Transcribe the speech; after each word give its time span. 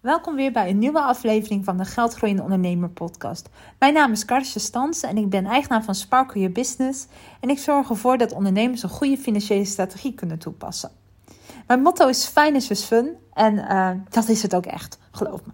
Welkom 0.00 0.34
weer 0.34 0.52
bij 0.52 0.70
een 0.70 0.78
nieuwe 0.78 1.00
aflevering 1.00 1.64
van 1.64 1.76
de 1.76 1.84
Geldgroeiende 1.84 2.42
Ondernemer 2.42 2.88
podcast. 2.88 3.48
Mijn 3.78 3.94
naam 3.94 4.12
is 4.12 4.24
Karsje 4.24 4.58
Stans 4.58 5.02
en 5.02 5.16
ik 5.16 5.30
ben 5.30 5.46
eigenaar 5.46 5.84
van 5.84 5.94
Sparkle 5.94 6.40
Your 6.40 6.54
Business 6.54 7.06
en 7.40 7.48
ik 7.48 7.58
zorg 7.58 7.90
ervoor 7.90 8.18
dat 8.18 8.32
ondernemers 8.32 8.82
een 8.82 8.88
goede 8.88 9.16
financiële 9.16 9.64
strategie 9.64 10.14
kunnen 10.14 10.38
toepassen. 10.38 10.90
Mijn 11.66 11.82
motto 11.82 12.08
is 12.08 12.26
fijn 12.26 12.54
is 12.54 12.82
fun 12.82 13.16
en 13.32 13.54
uh, 13.54 13.90
dat 14.08 14.28
is 14.28 14.42
het 14.42 14.54
ook 14.54 14.66
echt, 14.66 14.98
geloof 15.10 15.40
me. 15.46 15.52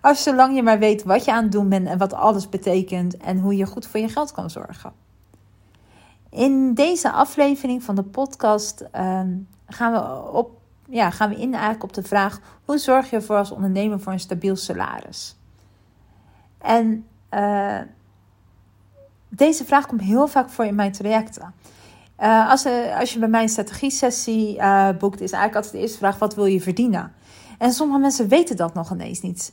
Als 0.00 0.22
zolang 0.22 0.54
je 0.54 0.62
maar 0.62 0.78
weet 0.78 1.02
wat 1.02 1.24
je 1.24 1.32
aan 1.32 1.42
het 1.42 1.52
doen 1.52 1.68
bent 1.68 1.88
en 1.88 1.98
wat 1.98 2.12
alles 2.12 2.48
betekent 2.48 3.16
en 3.16 3.38
hoe 3.38 3.56
je 3.56 3.66
goed 3.66 3.86
voor 3.86 4.00
je 4.00 4.08
geld 4.08 4.32
kan 4.32 4.50
zorgen. 4.50 4.92
In 6.30 6.74
deze 6.74 7.10
aflevering 7.10 7.82
van 7.82 7.94
de 7.94 8.02
podcast 8.02 8.84
uh, 8.94 9.20
gaan 9.66 9.92
we 9.92 10.30
op 10.32 10.60
ja, 10.92 11.10
gaan 11.10 11.28
we 11.28 11.36
in 11.36 11.52
eigenlijk 11.52 11.82
op 11.82 11.92
de 11.92 12.02
vraag: 12.02 12.40
hoe 12.64 12.78
zorg 12.78 13.10
je 13.10 13.16
ervoor 13.16 13.36
als 13.36 13.50
ondernemer 13.50 14.00
voor 14.00 14.12
een 14.12 14.20
stabiel 14.20 14.56
salaris? 14.56 15.36
En 16.58 17.06
uh, 17.30 17.78
deze 19.28 19.64
vraag 19.64 19.86
komt 19.86 20.00
heel 20.00 20.28
vaak 20.28 20.50
voor 20.50 20.64
in 20.64 20.74
mijn 20.74 20.92
trajecten. 20.92 21.54
Uh, 22.20 22.50
als, 22.50 22.66
uh, 22.66 22.98
als 22.98 23.12
je 23.12 23.18
bij 23.18 23.28
mij 23.28 23.42
een 23.42 23.48
strategie-sessie 23.48 24.56
boekt, 24.98 25.20
is 25.20 25.32
eigenlijk 25.32 25.54
altijd 25.54 25.72
de 25.72 25.78
eerste 25.78 25.98
vraag: 25.98 26.18
wat 26.18 26.34
wil 26.34 26.46
je 26.46 26.60
verdienen? 26.60 27.12
En 27.58 27.72
sommige 27.72 28.00
mensen 28.00 28.28
weten 28.28 28.56
dat 28.56 28.74
nog 28.74 28.92
ineens 28.92 29.20
niet. 29.20 29.52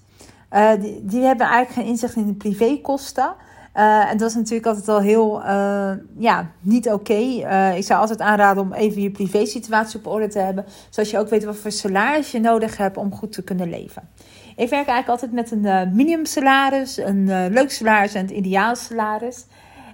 Die, 0.80 1.06
die, 1.06 1.24
hebben 1.24 1.48
eigenlijk 1.48 1.74
geen 1.74 1.86
inzicht 1.86 2.16
in 2.16 2.28
de 2.28 2.34
privékosten. 2.34 3.36
Uh, 3.76 4.12
en 4.12 4.18
dat 4.18 4.30
is 4.30 4.36
natuurlijk 4.36 4.66
altijd 4.66 4.88
al 4.88 5.00
heel 5.00 5.42
uh, 5.42 5.92
ja, 6.18 6.52
niet 6.62 6.90
oké. 6.90 7.14
Uh, 7.14 7.78
ik 7.78 7.84
zou 7.84 8.00
altijd 8.00 8.22
aanraden 8.22 8.64
om 8.64 8.74
even 8.74 9.02
je 9.02 9.12
privé-situatie 9.12 10.00
op 10.00 10.08
orde 10.08 10.28
te 10.28 10.40
hebben. 10.40 10.66
Zodat 10.90 11.10
je 11.10 11.18
ook 11.18 11.30
weet 11.30 11.44
wat 11.44 11.58
voor 11.58 11.72
salaris 11.72 12.32
je 12.32 12.40
nodig 12.40 12.78
hebt 12.78 12.98
om 12.98 13.14
goed 13.14 13.32
te 13.32 13.44
kunnen 13.44 13.70
leven. 13.70 14.10
Ik 14.56 14.70
werk 14.70 14.88
eigenlijk 14.88 15.08
altijd 15.08 15.32
met 15.32 15.52
een 15.52 15.96
minimum 15.96 16.26
salaris, 16.26 16.98
een 16.98 17.50
leuk 17.52 17.72
salaris 17.72 18.14
en 18.14 18.22
het 18.22 18.32
ideaal 18.32 18.76
salaris. 18.76 19.46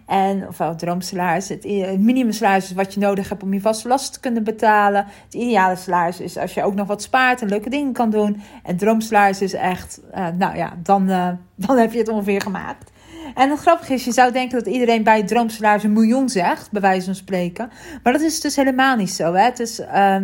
En, 0.06 0.48
ofwel 0.48 0.76
droomsalaris. 0.76 1.50
Het 1.50 1.64
minimum 2.00 2.32
salaris 2.32 2.64
is 2.64 2.74
wat 2.74 2.94
je 2.94 3.00
nodig 3.00 3.30
hebt 3.30 3.44
om 3.44 3.54
je 3.54 3.62
vaste 3.62 3.88
lasten 3.88 4.14
te 4.14 4.20
kunnen 4.20 4.44
betalen. 4.44 5.06
Het 5.26 5.34
ideale 5.34 5.76
salaris 5.76 6.20
is 6.20 6.38
als 6.38 6.54
je 6.54 6.64
ook 6.64 6.74
nog 6.74 6.88
wat 6.88 7.02
spaart 7.02 7.42
en 7.42 7.48
leuke 7.48 7.70
dingen 7.70 7.94
kan 7.94 8.10
doen. 8.10 8.42
En 8.64 8.78
droomsalaris 8.78 9.42
is 9.42 9.54
echt, 9.54 10.02
nou 10.38 10.58
ja, 10.58 10.74
dan, 10.84 11.08
dan 11.66 11.78
heb 11.78 11.92
je 11.92 12.00
het 12.00 12.10
ongeveer 12.10 12.42
gemaakt. 12.42 12.94
En 13.34 13.50
het 13.50 13.60
grappige 13.60 13.94
is, 13.94 14.06
je 14.06 14.12
zou 14.12 14.32
denken 14.32 14.64
dat 14.64 14.74
iedereen 14.74 15.04
bij 15.04 15.18
het 15.18 15.28
droomsalaris 15.28 15.84
een 15.84 15.94
miljoen 15.94 16.30
zegt, 16.30 16.72
bij 16.72 16.82
wijze 16.82 17.06
van 17.06 17.16
spreken. 17.16 17.72
Maar 18.04 18.14
dat 18.14 18.22
is 18.22 18.42
dus 18.42 18.56
helemaal 18.56 18.96
niet 18.96 19.12
zo. 19.12 19.34
Hè? 19.34 19.50
Dus 19.52 19.80
uh, 19.80 20.18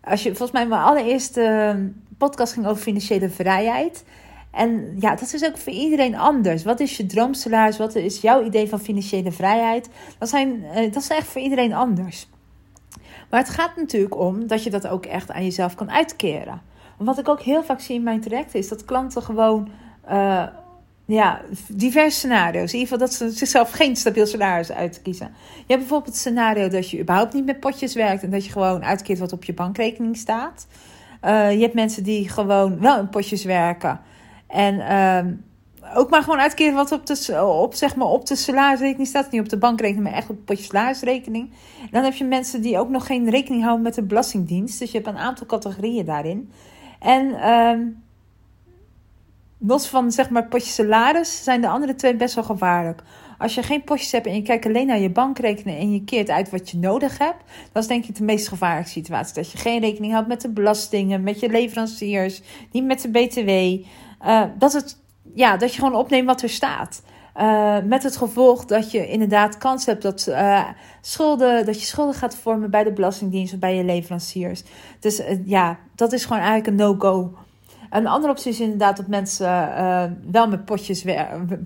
als 0.00 0.22
je, 0.22 0.28
volgens 0.28 0.52
mij 0.52 0.66
mijn 0.66 0.82
allereerste 0.82 1.42
ehm, 1.42 1.86
podcast 2.18 2.52
ging 2.52 2.66
over 2.66 2.82
financiële 2.82 3.30
vrijheid. 3.30 4.04
En 4.50 4.94
ja, 4.98 5.14
dat 5.14 5.32
is 5.32 5.44
ook 5.44 5.58
voor 5.58 5.72
iedereen 5.72 6.16
anders. 6.16 6.64
Wat 6.64 6.80
is 6.80 6.96
je 6.96 7.06
droomsalaris? 7.06 7.78
Wat 7.78 7.94
is 7.94 8.20
jouw 8.20 8.44
idee 8.44 8.68
van 8.68 8.80
financiële 8.80 9.32
vrijheid? 9.32 9.88
Dat, 10.18 10.28
zijn, 10.28 10.62
uh, 10.62 10.74
dat 10.74 11.02
is 11.02 11.08
echt 11.08 11.26
voor 11.26 11.40
iedereen 11.40 11.72
anders. 11.72 12.28
Maar 13.30 13.40
het 13.40 13.48
gaat 13.48 13.76
natuurlijk 13.76 14.16
om 14.16 14.46
dat 14.46 14.62
je 14.62 14.70
dat 14.70 14.86
ook 14.86 15.06
echt 15.06 15.30
aan 15.30 15.44
jezelf 15.44 15.74
kan 15.74 15.90
uitkeren. 15.90 16.62
Wat 16.98 17.18
ik 17.18 17.28
ook 17.28 17.40
heel 17.40 17.64
vaak 17.64 17.80
zie 17.80 17.94
in 17.94 18.02
mijn 18.02 18.20
trajecten 18.20 18.58
is 18.58 18.68
dat 18.68 18.84
klanten 18.84 19.22
gewoon 19.22 19.68
uh, 20.10 20.46
ja, 21.06 21.40
diverse 21.68 22.18
scenario's. 22.18 22.72
In 22.72 22.78
ieder 22.78 22.92
geval 22.92 22.98
dat 22.98 23.12
ze 23.12 23.30
zichzelf 23.30 23.70
geen 23.70 23.96
stabiel 23.96 24.26
salaris 24.26 24.72
uitkiezen. 24.72 25.34
Je 25.54 25.64
hebt 25.66 25.78
bijvoorbeeld 25.78 26.06
het 26.06 26.16
scenario 26.16 26.68
dat 26.68 26.90
je 26.90 27.00
überhaupt 27.00 27.34
niet 27.34 27.44
met 27.44 27.60
potjes 27.60 27.94
werkt 27.94 28.22
en 28.22 28.30
dat 28.30 28.44
je 28.44 28.52
gewoon 28.52 28.84
uitkeert 28.84 29.18
wat 29.18 29.32
op 29.32 29.44
je 29.44 29.54
bankrekening 29.54 30.16
staat. 30.16 30.66
Uh, 31.24 31.52
je 31.52 31.60
hebt 31.60 31.74
mensen 31.74 32.02
die 32.02 32.28
gewoon 32.28 32.80
wel 32.80 32.98
in 32.98 33.08
potjes 33.08 33.44
werken 33.44 34.00
en 34.46 34.74
uh, 34.74 35.96
ook 35.96 36.10
maar 36.10 36.22
gewoon 36.22 36.38
uitkeren 36.38 36.74
wat 36.74 36.92
op 36.92 37.06
de, 37.06 37.44
op, 37.44 37.74
zeg 37.74 37.96
maar, 37.96 38.06
op 38.06 38.26
de 38.26 38.36
salarisrekening 38.36 39.08
staat. 39.08 39.30
Niet 39.30 39.40
op 39.40 39.48
de 39.48 39.58
bankrekening, 39.58 40.04
maar 40.04 40.16
echt 40.16 40.30
op 40.30 40.36
de 40.36 40.42
potje 40.42 40.64
salarisrekening. 40.64 41.50
En 41.80 41.88
dan 41.90 42.04
heb 42.04 42.14
je 42.14 42.24
mensen 42.24 42.62
die 42.62 42.78
ook 42.78 42.88
nog 42.88 43.06
geen 43.06 43.30
rekening 43.30 43.62
houden 43.62 43.82
met 43.82 43.94
de 43.94 44.02
Belastingdienst. 44.02 44.78
Dus 44.78 44.90
je 44.90 44.96
hebt 44.96 45.08
een 45.08 45.18
aantal 45.18 45.46
categorieën 45.46 46.04
daarin. 46.04 46.50
En. 46.98 47.26
Uh, 47.26 48.03
los 49.66 49.86
van 49.86 50.12
zeg 50.12 50.30
maar 50.30 50.46
potje 50.46 50.72
salaris 50.72 51.44
zijn 51.44 51.60
de 51.60 51.68
andere 51.68 51.94
twee 51.94 52.16
best 52.16 52.34
wel 52.34 52.44
gevaarlijk. 52.44 53.02
Als 53.38 53.54
je 53.54 53.62
geen 53.62 53.84
potjes 53.84 54.12
hebt 54.12 54.26
en 54.26 54.34
je 54.34 54.42
kijkt 54.42 54.66
alleen 54.66 54.86
naar 54.86 54.98
je 54.98 55.10
bankrekening 55.10 55.78
en 55.78 55.92
je 55.92 56.04
keert 56.04 56.30
uit 56.30 56.50
wat 56.50 56.70
je 56.70 56.78
nodig 56.78 57.18
hebt, 57.18 57.42
dan 57.72 57.82
is 57.82 57.88
denk 57.88 58.04
ik 58.04 58.16
de 58.16 58.24
meest 58.24 58.48
gevaarlijke 58.48 58.90
situatie. 58.90 59.34
Dat 59.34 59.50
je 59.50 59.58
geen 59.58 59.80
rekening 59.80 60.12
houdt 60.12 60.28
met 60.28 60.40
de 60.40 60.50
belastingen, 60.50 61.22
met 61.22 61.40
je 61.40 61.48
leveranciers, 61.48 62.42
niet 62.72 62.84
met 62.84 63.00
de 63.00 63.08
BTW. 63.10 63.48
Uh, 64.26 64.44
dat, 64.58 64.72
het, 64.72 64.98
ja, 65.34 65.56
dat 65.56 65.74
je 65.74 65.80
gewoon 65.80 65.98
opneemt 65.98 66.26
wat 66.26 66.42
er 66.42 66.48
staat. 66.48 67.02
Uh, 67.36 67.76
met 67.84 68.02
het 68.02 68.16
gevolg 68.16 68.64
dat 68.64 68.90
je 68.90 69.08
inderdaad 69.08 69.58
kans 69.58 69.86
hebt 69.86 70.02
dat, 70.02 70.26
uh, 70.28 70.68
schulden, 71.00 71.66
dat 71.66 71.80
je 71.80 71.86
schulden 71.86 72.14
gaat 72.14 72.36
vormen 72.36 72.70
bij 72.70 72.84
de 72.84 72.92
Belastingdienst 72.92 73.52
of 73.52 73.58
bij 73.58 73.76
je 73.76 73.84
leveranciers. 73.84 74.62
Dus 75.00 75.22
ja, 75.44 75.78
dat 75.94 76.12
is 76.12 76.24
gewoon 76.24 76.42
eigenlijk 76.42 76.68
een 76.68 76.86
no-go. 76.86 77.34
Een 77.90 78.06
andere 78.06 78.32
optie 78.32 78.50
is 78.50 78.60
inderdaad 78.60 78.96
dat 78.96 79.06
mensen 79.06 79.46
uh, 79.46 80.04
wel 80.30 80.48
met 80.48 80.64
potjes 80.64 81.04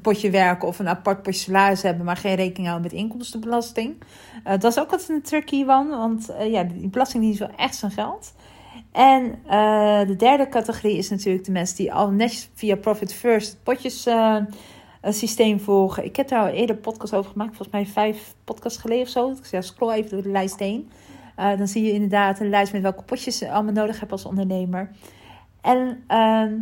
potje 0.02 0.30
werken 0.30 0.68
of 0.68 0.78
een 0.78 0.88
apart 0.88 1.22
potje 1.22 1.40
salaris 1.40 1.82
hebben, 1.82 2.04
maar 2.04 2.16
geen 2.16 2.34
rekening 2.34 2.68
houden 2.68 2.90
met 2.90 3.00
inkomstenbelasting. 3.00 3.94
Uh, 4.46 4.50
dat 4.50 4.64
is 4.64 4.78
ook 4.78 4.90
altijd 4.90 5.08
een 5.08 5.22
tricky 5.22 5.64
one, 5.66 5.88
want 5.88 6.30
uh, 6.30 6.52
ja, 6.52 6.62
die 6.62 6.88
belastingdienst 6.88 7.38
wil 7.38 7.50
echt 7.56 7.74
zijn 7.74 7.90
geld. 7.90 8.34
En 8.92 9.38
de 10.06 10.14
derde 10.16 10.48
categorie 10.48 10.96
is 10.96 11.10
natuurlijk 11.10 11.44
de 11.44 11.52
mensen 11.52 11.76
die 11.76 11.92
al 11.92 12.10
netjes 12.10 12.50
via 12.54 12.76
Profit 12.76 13.14
First 13.14 13.58
potjes 13.62 14.08
systeem 15.02 15.60
volgen. 15.60 16.04
Ik 16.04 16.16
heb 16.16 16.28
daar 16.28 16.40
al 16.40 16.54
eerder 16.54 16.76
podcast 16.76 17.14
over 17.14 17.30
gemaakt, 17.30 17.56
volgens 17.56 17.70
mij 17.70 17.86
vijf 17.86 18.34
podcasts 18.44 18.78
geleden 18.78 19.02
of 19.02 19.08
zo. 19.08 19.30
Ik 19.50 19.62
scroll 19.62 19.92
even 19.92 20.10
door 20.10 20.22
de 20.22 20.28
lijst 20.28 20.58
heen. 20.58 20.90
dan 21.36 21.68
zie 21.68 21.84
je 21.84 21.92
inderdaad 21.92 22.40
een 22.40 22.50
lijst 22.50 22.72
met 22.72 22.82
welke 22.82 23.02
potjes 23.02 23.38
je 23.38 23.50
allemaal 23.50 23.72
nodig 23.72 24.00
hebt 24.00 24.12
als 24.12 24.24
ondernemer. 24.24 24.90
En 25.68 26.04
uh, 26.08 26.58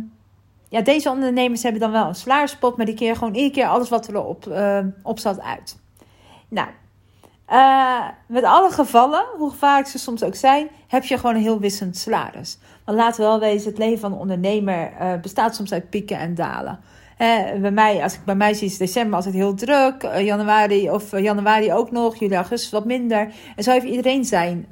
ja, 0.69 0.81
deze 0.81 1.09
ondernemers 1.09 1.63
hebben 1.63 1.81
dan 1.81 1.91
wel 1.91 2.07
een 2.07 2.15
salarisspot, 2.15 2.77
maar 2.77 2.85
die 2.85 2.95
keer 2.95 3.15
gewoon 3.15 3.33
iedere 3.33 3.53
keer 3.53 3.67
alles 3.67 3.89
wat 3.89 4.07
erop 4.07 4.45
uh, 4.47 4.79
op 5.03 5.19
zat 5.19 5.41
uit. 5.41 5.79
Nou, 6.47 6.67
uh, 7.49 8.07
met 8.27 8.43
alle 8.43 8.71
gevallen, 8.71 9.25
hoe 9.37 9.49
gevaarlijk 9.49 9.87
ze 9.87 9.99
soms 9.99 10.23
ook 10.23 10.35
zijn, 10.35 10.67
heb 10.87 11.03
je 11.03 11.17
gewoon 11.17 11.35
een 11.35 11.41
heel 11.41 11.59
wisselend 11.59 11.97
salaris. 11.97 12.57
Want 12.85 12.97
laten 12.97 13.21
we 13.21 13.27
wel 13.27 13.39
wezen, 13.39 13.69
het 13.69 13.77
leven 13.77 13.99
van 13.99 14.11
een 14.11 14.17
ondernemer 14.17 14.91
uh, 15.01 15.13
bestaat 15.21 15.55
soms 15.55 15.73
uit 15.73 15.89
pieken 15.89 16.17
en 16.17 16.35
dalen. 16.35 16.79
bij 17.61 17.71
mij, 17.71 18.03
als 18.03 18.13
ik 18.13 18.25
bij 18.25 18.35
mij 18.35 18.53
zie, 18.53 18.67
is 18.67 18.77
december 18.77 19.15
altijd 19.15 19.35
heel 19.35 19.53
druk. 19.53 20.01
januari 20.19 20.89
of 20.89 21.19
januari 21.19 21.73
ook 21.73 21.91
nog. 21.91 22.15
Juli, 22.15 22.35
augustus 22.35 22.71
wat 22.71 22.85
minder. 22.85 23.31
En 23.55 23.63
zo 23.63 23.71
heeft 23.71 23.85
iedereen 23.85 24.25
zijn, 24.25 24.67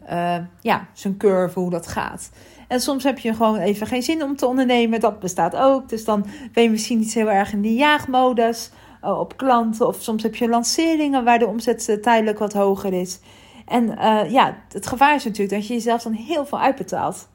ja, 0.61 0.87
zijn 0.93 1.17
curve, 1.17 1.59
hoe 1.59 1.69
dat 1.69 1.87
gaat. 1.87 2.29
En 2.67 2.79
soms 2.79 3.03
heb 3.03 3.19
je 3.19 3.33
gewoon 3.33 3.57
even 3.57 3.87
geen 3.87 4.03
zin 4.03 4.23
om 4.23 4.35
te 4.35 4.45
ondernemen. 4.45 4.99
Dat 4.99 5.19
bestaat 5.19 5.55
ook. 5.55 5.89
Dus 5.89 6.05
dan 6.05 6.25
ben 6.53 6.63
je 6.63 6.69
misschien 6.69 6.99
niet 6.99 7.13
heel 7.13 7.29
erg 7.29 7.53
in 7.53 7.61
die 7.61 7.75
jaagmodus 7.75 8.71
uh, 9.03 9.19
op 9.19 9.37
klanten. 9.37 9.87
Of 9.87 10.01
soms 10.01 10.23
heb 10.23 10.35
je 10.35 10.49
lanceringen 10.49 11.23
waar 11.23 11.39
de 11.39 11.47
omzet 11.47 11.87
uh, 11.89 11.95
tijdelijk 11.95 12.39
wat 12.39 12.53
hoger 12.53 12.93
is. 12.93 13.19
En 13.65 13.83
uh, 13.83 14.31
ja, 14.31 14.57
het 14.71 14.87
gevaar 14.87 15.15
is 15.15 15.23
natuurlijk 15.23 15.53
dat 15.53 15.67
je 15.67 15.73
jezelf 15.73 16.01
dan 16.01 16.13
heel 16.13 16.45
veel 16.45 16.59
uitbetaalt. 16.59 17.27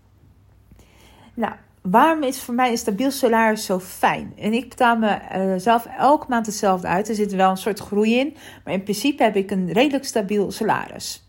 Nou, 1.35 1.53
waarom 1.83 2.23
is 2.23 2.41
voor 2.41 2.55
mij 2.55 2.71
een 2.71 2.79
stabiel 2.79 3.11
salaris 3.11 3.65
zo 3.65 3.79
fijn? 3.79 4.33
En 4.37 4.53
ik 4.53 4.69
betaal 4.69 4.97
mezelf 5.37 5.87
elke 5.99 6.27
maand 6.29 6.47
hetzelfde 6.47 6.87
uit. 6.87 7.09
Er 7.09 7.15
zit 7.15 7.33
wel 7.33 7.51
een 7.51 7.57
soort 7.57 7.79
groei 7.79 8.19
in. 8.19 8.37
Maar 8.65 8.75
in 8.75 8.83
principe 8.83 9.23
heb 9.23 9.37
ik 9.37 9.51
een 9.51 9.73
redelijk 9.73 10.05
stabiel 10.05 10.51
salaris. 10.51 11.29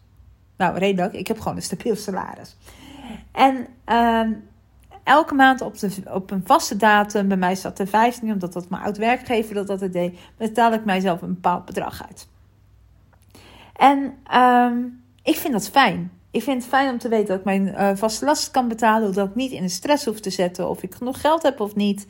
Nou, 0.57 0.77
redelijk. 0.77 1.13
Ik 1.13 1.27
heb 1.27 1.39
gewoon 1.39 1.55
een 1.55 1.61
stabiel 1.61 1.95
salaris. 1.95 2.57
En 3.31 3.67
uh, 3.85 4.37
elke 5.03 5.33
maand 5.33 5.61
op, 5.61 5.79
de, 5.79 5.89
op 6.13 6.31
een 6.31 6.43
vaste 6.45 6.75
datum, 6.77 7.27
bij 7.27 7.37
mij 7.37 7.55
staat 7.55 7.77
de 7.77 7.87
15, 7.87 8.31
omdat 8.31 8.53
dat 8.53 8.69
mijn 8.69 8.83
oud 8.83 8.97
werkgever 8.97 9.65
dat 9.65 9.91
deed, 9.91 10.19
betaal 10.37 10.73
ik 10.73 10.85
mijzelf 10.85 11.21
een 11.21 11.33
bepaald 11.33 11.65
bedrag 11.65 12.07
uit. 12.07 12.27
En 13.75 14.13
um, 14.41 15.03
ik 15.23 15.35
vind 15.35 15.53
dat 15.53 15.69
fijn. 15.69 16.11
Ik 16.31 16.43
vind 16.43 16.61
het 16.61 16.71
fijn 16.71 16.89
om 16.89 16.97
te 16.97 17.09
weten 17.09 17.27
dat 17.27 17.37
ik 17.37 17.43
mijn 17.43 17.67
uh, 17.67 17.89
vaste 17.93 18.25
last 18.25 18.51
kan 18.51 18.67
betalen, 18.67 19.13
dat 19.13 19.27
ik 19.27 19.35
niet 19.35 19.51
in 19.51 19.61
de 19.61 19.69
stress 19.69 20.05
hoef 20.05 20.19
te 20.19 20.29
zetten 20.29 20.69
of 20.69 20.83
ik 20.83 20.95
genoeg 20.95 21.21
geld 21.21 21.41
heb 21.41 21.59
of 21.59 21.75
niet. 21.75 22.07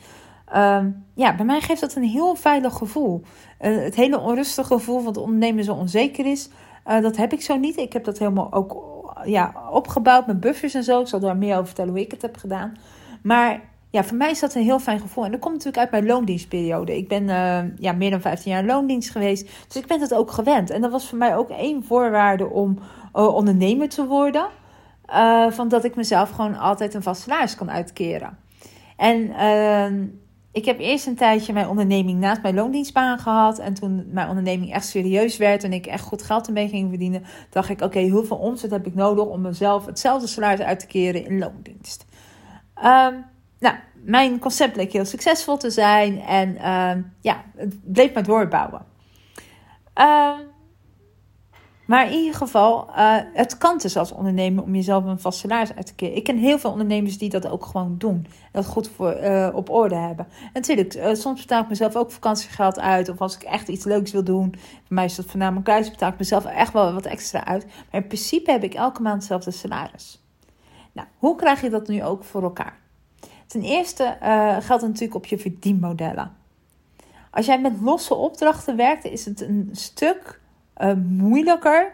Um, 0.55 1.05
ja, 1.13 1.35
bij 1.35 1.45
mij 1.45 1.61
geeft 1.61 1.81
dat 1.81 1.95
een 1.95 2.03
heel 2.03 2.35
veilig 2.35 2.73
gevoel. 2.73 3.21
Uh, 3.61 3.83
het 3.83 3.95
hele 3.95 4.19
onrustige 4.19 4.73
gevoel 4.73 4.97
van 4.97 5.07
het 5.07 5.17
ondernemen 5.17 5.63
zo 5.63 5.73
onzeker 5.73 6.25
is, 6.25 6.49
uh, 6.87 7.01
dat 7.01 7.17
heb 7.17 7.33
ik 7.33 7.41
zo 7.41 7.57
niet. 7.57 7.77
Ik 7.77 7.93
heb 7.93 8.03
dat 8.03 8.17
helemaal 8.17 8.53
ook 8.53 9.00
ja, 9.25 9.53
opgebouwd 9.71 10.27
met 10.27 10.39
buffers 10.39 10.73
en 10.73 10.83
zo. 10.83 11.01
Ik 11.01 11.07
zal 11.07 11.19
daar 11.19 11.37
meer 11.37 11.53
over 11.53 11.65
vertellen 11.65 11.91
hoe 11.91 12.01
ik 12.01 12.11
het 12.11 12.21
heb 12.21 12.37
gedaan. 12.37 12.77
Maar 13.23 13.61
ja, 13.89 14.03
voor 14.03 14.17
mij 14.17 14.31
is 14.31 14.39
dat 14.39 14.55
een 14.55 14.63
heel 14.63 14.79
fijn 14.79 14.99
gevoel. 14.99 15.25
En 15.25 15.31
dat 15.31 15.39
komt 15.39 15.53
natuurlijk 15.53 15.83
uit 15.83 15.91
mijn 15.91 16.05
loondienstperiode. 16.05 16.97
Ik 16.97 17.07
ben 17.07 17.23
uh, 17.23 17.77
ja, 17.77 17.91
meer 17.91 18.09
dan 18.09 18.21
15 18.21 18.51
jaar 18.51 18.63
loondienst 18.63 19.09
geweest. 19.09 19.49
Dus 19.67 19.81
ik 19.81 19.87
ben 19.87 20.01
het 20.01 20.13
ook 20.13 20.31
gewend. 20.31 20.69
En 20.69 20.81
dat 20.81 20.91
was 20.91 21.09
voor 21.09 21.17
mij 21.17 21.35
ook 21.35 21.49
één 21.49 21.83
voorwaarde 21.83 22.49
om 22.49 22.79
uh, 23.15 23.35
ondernemer 23.35 23.89
te 23.89 24.05
worden. 24.05 24.47
Uh, 25.09 25.51
van 25.51 25.67
dat 25.67 25.83
ik 25.83 25.95
mezelf 25.95 26.29
gewoon 26.29 26.57
altijd 26.57 26.93
een 26.93 27.03
vast 27.03 27.21
salaris 27.21 27.55
kan 27.55 27.71
uitkeren. 27.71 28.37
En 28.97 29.31
ehm, 29.31 30.05
ik 30.51 30.65
heb 30.65 30.79
eerst 30.79 31.07
een 31.07 31.15
tijdje 31.15 31.53
mijn 31.53 31.67
onderneming 31.67 32.19
naast 32.19 32.41
mijn 32.41 32.55
loondienstbaan 32.55 33.19
gehad. 33.19 33.59
En 33.59 33.73
toen 33.73 34.05
mijn 34.11 34.29
onderneming 34.29 34.73
echt 34.73 34.87
serieus 34.87 35.37
werd 35.37 35.63
en 35.63 35.73
ik 35.73 35.85
echt 35.85 36.03
goed 36.03 36.23
geld 36.23 36.47
ermee 36.47 36.67
ging 36.67 36.89
verdienen, 36.89 37.23
dacht 37.49 37.69
ik: 37.69 37.81
oké, 37.81 38.07
hoeveel 38.07 38.37
omzet 38.37 38.71
heb 38.71 38.85
ik 38.85 38.95
nodig 38.95 39.25
om 39.25 39.41
mezelf 39.41 39.85
hetzelfde 39.85 40.27
salaris 40.27 40.65
uit 40.65 40.79
te 40.79 40.87
keren 40.87 41.25
in 41.25 41.39
loondienst? 41.39 42.05
Ehm, 42.75 43.15
nou, 43.59 43.75
mijn 43.93 44.39
concept 44.39 44.73
bleek 44.73 44.91
heel 44.91 45.05
succesvol 45.05 45.57
te 45.57 45.69
zijn 45.69 46.21
en 46.21 46.57
ehm, 46.57 47.01
ja, 47.21 47.43
het 47.55 47.93
bleef 47.93 48.13
maar 48.13 48.23
doorbouwen. 48.23 48.85
Um, 49.95 50.50
maar 51.91 52.11
in 52.11 52.17
ieder 52.17 52.35
geval, 52.35 52.89
uh, 52.89 53.15
het 53.33 53.57
kan 53.57 53.77
dus 53.77 53.97
als 53.97 54.11
ondernemer 54.11 54.63
om 54.63 54.75
jezelf 54.75 55.05
een 55.05 55.19
vast 55.19 55.39
salaris 55.39 55.75
uit 55.75 55.85
te 55.85 55.95
keren. 55.95 56.15
Ik 56.15 56.23
ken 56.23 56.37
heel 56.37 56.59
veel 56.59 56.71
ondernemers 56.71 57.17
die 57.17 57.29
dat 57.29 57.47
ook 57.47 57.65
gewoon 57.65 57.95
doen. 57.97 58.27
Dat 58.51 58.65
goed 58.65 58.89
voor, 58.89 59.17
uh, 59.23 59.49
op 59.53 59.69
orde 59.69 59.95
hebben. 59.95 60.25
En 60.25 60.49
natuurlijk, 60.53 60.95
uh, 60.95 61.13
soms 61.13 61.41
betaal 61.41 61.61
ik 61.61 61.69
mezelf 61.69 61.95
ook 61.95 62.11
vakantiegeld 62.11 62.79
uit. 62.79 63.09
Of 63.09 63.21
als 63.21 63.35
ik 63.35 63.43
echt 63.43 63.67
iets 63.67 63.85
leuks 63.85 64.11
wil 64.11 64.23
doen. 64.23 64.55
Voor 64.59 64.95
mij 64.95 65.05
is 65.05 65.15
dat 65.15 65.25
voornamelijk 65.25 65.65
thuis. 65.65 65.89
Betaal 65.89 66.11
ik 66.11 66.17
mezelf 66.17 66.45
echt 66.45 66.73
wel 66.73 66.93
wat 66.93 67.05
extra 67.05 67.45
uit. 67.45 67.65
Maar 67.65 68.01
in 68.01 68.07
principe 68.07 68.51
heb 68.51 68.63
ik 68.63 68.73
elke 68.73 69.01
maand 69.01 69.15
hetzelfde 69.15 69.51
salaris. 69.51 70.23
Nou, 70.91 71.07
hoe 71.17 71.35
krijg 71.35 71.61
je 71.61 71.69
dat 71.69 71.87
nu 71.87 72.03
ook 72.03 72.23
voor 72.23 72.43
elkaar? 72.43 72.79
Ten 73.47 73.61
eerste 73.61 74.17
geldt 74.59 74.67
het 74.67 74.81
natuurlijk 74.81 75.15
op 75.15 75.25
je 75.25 75.37
verdienmodellen. 75.37 76.31
Als 77.31 77.45
jij 77.45 77.61
met 77.61 77.81
losse 77.81 78.15
opdrachten 78.15 78.75
werkt, 78.75 79.05
is 79.05 79.25
het 79.25 79.41
een 79.41 79.69
stuk 79.71 80.40
uh, 80.81 80.91
moeilijker 81.07 81.91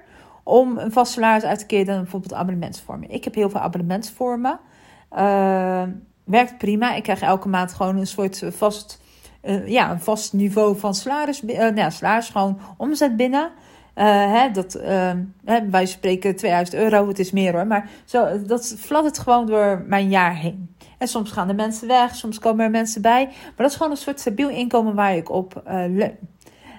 om 0.48 0.78
een 0.78 0.92
vast 0.92 1.12
salaris 1.12 1.44
uit 1.44 1.60
te 1.60 1.66
keren 1.66 1.86
dan 1.86 2.02
bijvoorbeeld 2.02 2.34
abonnementsvormen. 2.34 3.10
Ik 3.10 3.24
heb 3.24 3.36
heel 3.36 3.50
veel 3.50 3.60
abonnementsvormen. 3.60 4.60
Uh, 5.18 5.84
werkt 6.24 6.58
prima. 6.58 6.96
Ik 6.96 7.04
krijg 7.04 7.22
elke 7.22 7.48
maand 7.48 7.74
gewoon 7.74 7.98
een 7.98 8.08
soort 8.08 8.44
vast, 8.50 9.02
uh, 9.44 9.68
ja, 9.68 9.92
een 9.92 10.00
vast 10.00 10.34
niveau 10.34 10.78
van 10.78 10.96
salaris. 10.96 11.44
Uh, 11.44 11.70
nou 11.70 11.92
salaris, 11.92 12.30
gewoon 12.30 12.60
omzet 12.78 13.16
binnen. 13.16 13.52
hè, 13.94 14.52
dat, 14.52 14.74
hè, 15.46 15.70
wij 15.70 15.86
spreken 15.86 16.36
2000 16.36 16.78
euro, 16.78 17.08
het 17.08 17.20
is 17.20 17.32
meer 17.32 17.54
hoor. 17.54 17.68
Maar 17.68 17.90
zo, 18.06 18.42
dat 18.46 18.76
fladdert 18.78 19.20
gewoon 19.20 19.46
door 19.46 19.84
mijn 19.88 20.10
jaar 20.10 20.36
heen. 20.36 20.76
En 20.98 21.08
soms 21.08 21.32
gaan 21.32 21.50
er 21.50 21.56
mensen 21.56 21.88
weg, 21.88 22.16
soms 22.16 22.40
komen 22.40 22.66
er 22.66 22.72
mensen 22.72 23.02
bij. 23.02 23.26
Maar 23.26 23.54
dat 23.56 23.70
is 23.70 23.76
gewoon 23.76 23.92
een 23.92 23.98
soort 23.98 24.20
stabiel 24.20 24.50
inkomen 24.50 24.96
waar 24.96 25.16
ik 25.16 25.30
op 25.30 25.62
leun. 25.66 26.18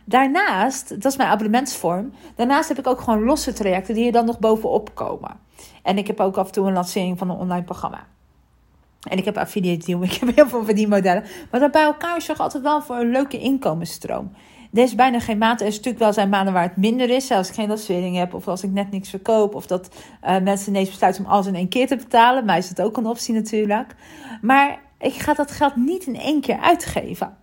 Daarnaast, 0.09 0.89
dat 0.89 1.13
is 1.13 1.17
mijn 1.17 1.29
abonnementsvorm. 1.29 2.13
Daarnaast 2.35 2.69
heb 2.69 2.79
ik 2.79 2.87
ook 2.87 3.01
gewoon 3.01 3.25
losse 3.25 3.53
trajecten 3.53 3.95
die 3.95 4.07
er 4.07 4.13
dan 4.13 4.27
nog 4.27 4.39
bovenop 4.39 4.95
komen. 4.95 5.31
En 5.83 5.99
ik 5.99 6.07
heb 6.07 6.21
ook 6.21 6.37
af 6.37 6.47
en 6.47 6.53
toe 6.53 6.67
een 6.67 6.73
lancering 6.73 7.19
van 7.19 7.31
een 7.31 7.37
online 7.37 7.65
programma. 7.65 8.07
En 9.09 9.19
ik 9.19 9.25
heb 9.25 9.37
affiliate 9.37 9.87
deal, 9.87 10.03
ik 10.13 10.13
heb 10.13 10.35
heel 10.35 10.49
veel 10.49 10.65
van 10.65 10.75
die 10.75 10.89
modellen. 10.89 11.25
Maar 11.51 11.61
dat 11.61 11.73
bij 11.73 11.83
elkaar 11.83 12.23
zorgt 12.23 12.41
altijd 12.41 12.63
wel 12.63 12.83
voor 12.83 12.97
een 12.97 13.11
leuke 13.11 13.39
inkomensstroom. 13.39 14.33
Er 14.73 14.83
is 14.83 14.95
bijna 14.95 15.21
geen 15.21 15.39
maand. 15.39 15.61
Er 15.61 15.67
is 15.67 15.77
natuurlijk 15.77 16.05
wel 16.05 16.13
zijn 16.13 16.29
maanden 16.29 16.53
waar 16.53 16.63
het 16.63 16.77
minder 16.77 17.11
is. 17.11 17.31
Als 17.31 17.49
ik 17.49 17.55
geen 17.55 17.69
lancering 17.69 18.17
heb 18.17 18.35
of 18.35 18.49
als 18.49 18.63
ik 18.63 18.71
net 18.71 18.91
niks 18.91 19.11
verkoop. 19.11 19.55
Of 19.55 19.67
dat 19.67 19.89
uh, 20.25 20.39
mensen 20.39 20.69
ineens 20.69 20.89
besluiten 20.89 21.25
om 21.25 21.31
alles 21.31 21.47
in 21.47 21.55
één 21.55 21.69
keer 21.69 21.87
te 21.87 21.97
betalen. 21.97 22.45
Mij 22.45 22.59
is 22.59 22.69
dat 22.69 22.87
ook 22.87 22.97
een 22.97 23.07
optie 23.07 23.35
natuurlijk. 23.35 23.95
Maar 24.43 24.79
ik 24.99 25.15
ga 25.15 25.35
dat 25.35 25.51
geld 25.51 25.77
niet 25.77 26.07
in 26.07 26.17
één 26.17 26.41
keer 26.41 26.59
uitgeven. 26.59 27.37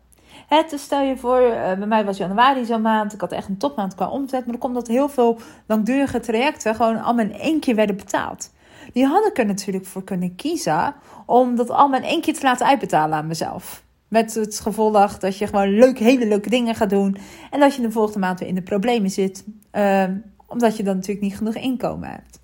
Het, 0.48 0.70
dus 0.70 0.82
stel 0.82 1.02
je 1.02 1.18
voor, 1.18 1.42
uh, 1.42 1.74
bij 1.74 1.88
mij 1.88 2.06
was 2.06 2.18
januari 2.18 2.66
zo'n 2.66 2.82
maand. 2.82 3.14
Ik 3.14 3.22
had 3.22 3.32
echt 3.32 3.48
een 3.48 3.58
topmaand 3.58 3.96
qua 3.96 4.10
omzet. 4.10 4.40
Maar 4.40 4.52
dan 4.52 4.58
komt 4.58 4.74
dat 4.74 4.88
heel 4.88 5.10
veel 5.10 5.40
langdurige 5.68 6.20
trajecten 6.20 6.76
gewoon 6.76 7.02
allemaal 7.02 7.26
in 7.26 7.40
één 7.40 7.60
keer 7.60 7.76
werden 7.76 7.96
betaald. 7.96 8.52
Die 8.94 9.06
had 9.06 9.26
ik 9.26 9.38
er 9.38 9.46
natuurlijk 9.46 9.86
voor 9.86 10.04
kunnen 10.04 10.36
kiezen 10.36 10.94
om 11.26 11.56
dat 11.56 11.70
allemaal 11.70 12.00
in 12.00 12.06
één 12.06 12.22
keer 12.22 12.34
te 12.34 12.44
laten 12.44 12.68
uitbetalen 12.68 13.18
aan 13.18 13.28
mezelf. 13.28 13.84
Met 14.08 14.34
het 14.34 14.60
gevolg 14.60 15.18
dat 15.18 15.38
je 15.38 15.48
gewoon 15.48 15.70
leuk, 15.70 16.00
hele 16.00 16.28
leuke 16.28 16.50
dingen 16.50 16.76
gaat 16.76 16.90
doen. 16.90 17.18
En 17.52 17.60
dat 17.60 17.76
je 17.76 17.82
de 17.82 17.92
volgende 17.92 18.20
maand 18.20 18.40
weer 18.40 18.50
in 18.50 18.56
de 18.56 18.62
problemen 18.62 19.10
zit. 19.10 19.44
Uh, 19.72 20.04
omdat 20.48 20.78
je 20.78 20.84
dan 20.84 20.96
natuurlijk 20.96 21.22
niet 21.22 21.38
genoeg 21.38 21.56
inkomen 21.56 22.10
hebt. 22.10 22.40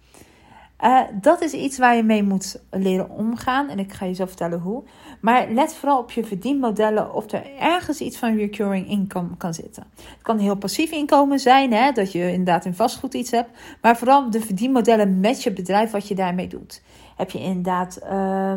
Uh, 0.83 0.99
dat 1.21 1.41
is 1.41 1.51
iets 1.51 1.77
waar 1.77 1.95
je 1.95 2.03
mee 2.03 2.23
moet 2.23 2.61
leren 2.69 3.09
omgaan. 3.09 3.69
En 3.69 3.79
ik 3.79 3.93
ga 3.93 4.05
je 4.05 4.13
zo 4.13 4.25
vertellen 4.25 4.59
hoe. 4.59 4.83
Maar 5.19 5.47
let 5.49 5.73
vooral 5.73 5.99
op 5.99 6.11
je 6.11 6.23
verdienmodellen 6.23 7.13
of 7.13 7.31
er 7.31 7.43
ergens 7.59 7.99
iets 7.99 8.17
van 8.17 8.37
recurring 8.37 8.87
income 8.87 9.37
kan 9.37 9.53
zitten. 9.53 9.83
Het 9.95 10.21
kan 10.21 10.37
heel 10.37 10.55
passief 10.55 10.91
inkomen 10.91 11.39
zijn, 11.39 11.73
hè, 11.73 11.91
dat 11.91 12.11
je 12.11 12.31
inderdaad 12.31 12.65
in 12.65 12.73
vastgoed 12.73 13.13
iets 13.13 13.31
hebt. 13.31 13.49
Maar 13.81 13.97
vooral 13.97 14.29
de 14.29 14.41
verdienmodellen 14.41 15.19
met 15.19 15.43
je 15.43 15.51
bedrijf, 15.51 15.91
wat 15.91 16.07
je 16.07 16.15
daarmee 16.15 16.47
doet. 16.47 16.81
Heb 17.15 17.29
je 17.29 17.39
inderdaad 17.39 17.99
uh, 18.03 18.53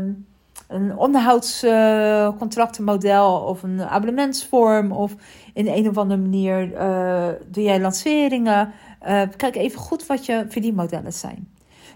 een 0.69 0.97
onderhoudscontractenmodel 0.97 3.41
uh, 3.41 3.47
of 3.47 3.63
een 3.63 3.83
abonnementsvorm. 3.83 4.93
Of 4.93 5.15
in 5.55 5.67
een 5.67 5.89
of 5.89 5.99
andere 5.99 6.21
manier 6.21 6.73
uh, 6.73 7.29
doe 7.47 7.63
jij 7.63 7.81
lanceringen. 7.81 8.73
Kijk 9.37 9.57
even 9.57 9.79
goed 9.79 10.07
wat 10.07 10.27
je 10.27 10.47
verdienmodellen 10.49 11.13
zijn. 11.13 11.54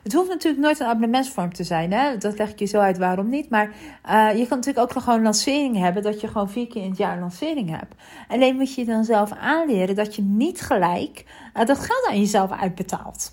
Het 0.09 0.17
hoeft 0.17 0.29
natuurlijk 0.29 0.63
nooit 0.63 0.81
een 0.81 0.87
abonnementsvorm 0.87 1.53
te 1.53 1.65
zijn. 1.65 1.93
Hè? 1.93 2.17
Dat 2.17 2.39
leg 2.39 2.51
ik 2.51 2.59
je 2.59 2.67
zo 2.67 2.79
uit 2.79 2.99
waarom 2.99 3.29
niet. 3.29 3.51
Maar 3.51 3.67
uh, 3.67 4.39
je 4.39 4.47
kan 4.47 4.59
natuurlijk 4.59 4.79
ook 4.79 5.03
gewoon 5.03 5.19
een 5.19 5.25
lancering 5.25 5.77
hebben. 5.77 6.03
Dat 6.03 6.21
je 6.21 6.29
gewoon 6.29 6.51
vier 6.51 6.67
keer 6.67 6.83
in 6.83 6.89
het 6.89 6.99
jaar 6.99 7.19
lancering 7.19 7.71
hebt. 7.71 7.95
Alleen 8.29 8.57
moet 8.57 8.75
je 8.75 8.85
dan 8.85 9.05
zelf 9.05 9.33
aanleren 9.33 9.95
dat 9.95 10.15
je 10.15 10.23
niet 10.23 10.61
gelijk 10.61 11.25
uh, 11.57 11.65
dat 11.65 11.79
geld 11.79 12.07
aan 12.09 12.19
jezelf 12.19 12.51
uitbetaalt. 12.51 13.33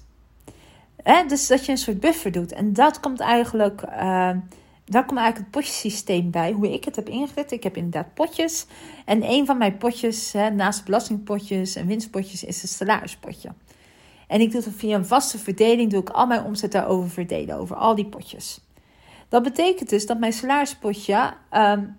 Hè? 1.04 1.26
Dus 1.28 1.48
dat 1.48 1.66
je 1.66 1.72
een 1.72 1.78
soort 1.78 2.00
buffer 2.00 2.32
doet. 2.32 2.52
En 2.52 2.74
dat 2.74 3.00
komt 3.00 3.20
eigenlijk... 3.20 3.82
Uh, 3.82 4.30
daar 4.86 5.06
komt 5.06 5.20
eigenlijk 5.20 5.38
het 5.38 5.52
potjesysteem 5.52 6.32
bij, 6.32 6.52
hoe 6.52 6.74
ik 6.74 6.86
het 6.86 6.96
heb 6.96 7.10
ingericht. 7.10 7.52
Ik 7.52 7.64
heb 7.64 7.78
inderdaad 7.78 8.14
potjes. 8.14 8.66
En 9.06 9.32
een 9.32 9.46
van 9.46 9.58
mijn 9.58 9.78
potjes, 9.78 10.32
hè, 10.32 10.50
naast 10.50 10.86
belastingpotjes 10.86 11.76
en 11.76 11.88
winstpotjes, 11.88 12.44
is 12.44 12.62
het 12.62 12.72
salarispotje. 12.72 13.50
En 14.28 14.42
ik 14.42 14.52
doe 14.52 14.64
het 14.64 14.74
via 14.76 14.96
een 14.96 15.06
vaste 15.06 15.38
verdeling, 15.38 15.92
doe 15.92 16.02
ik 16.02 16.10
al 16.10 16.28
mijn 16.28 16.44
omzet 16.44 16.72
daarover 16.72 17.10
verdelen, 17.10 17.58
over 17.58 17.76
al 17.76 17.96
die 17.96 18.06
potjes. 18.06 18.60
Dat 19.30 19.44
betekent 19.44 19.90
dus 19.90 20.06
dat 20.06 20.20
mijn 20.20 20.34
salarispotje 20.34 21.34
um, 21.52 21.96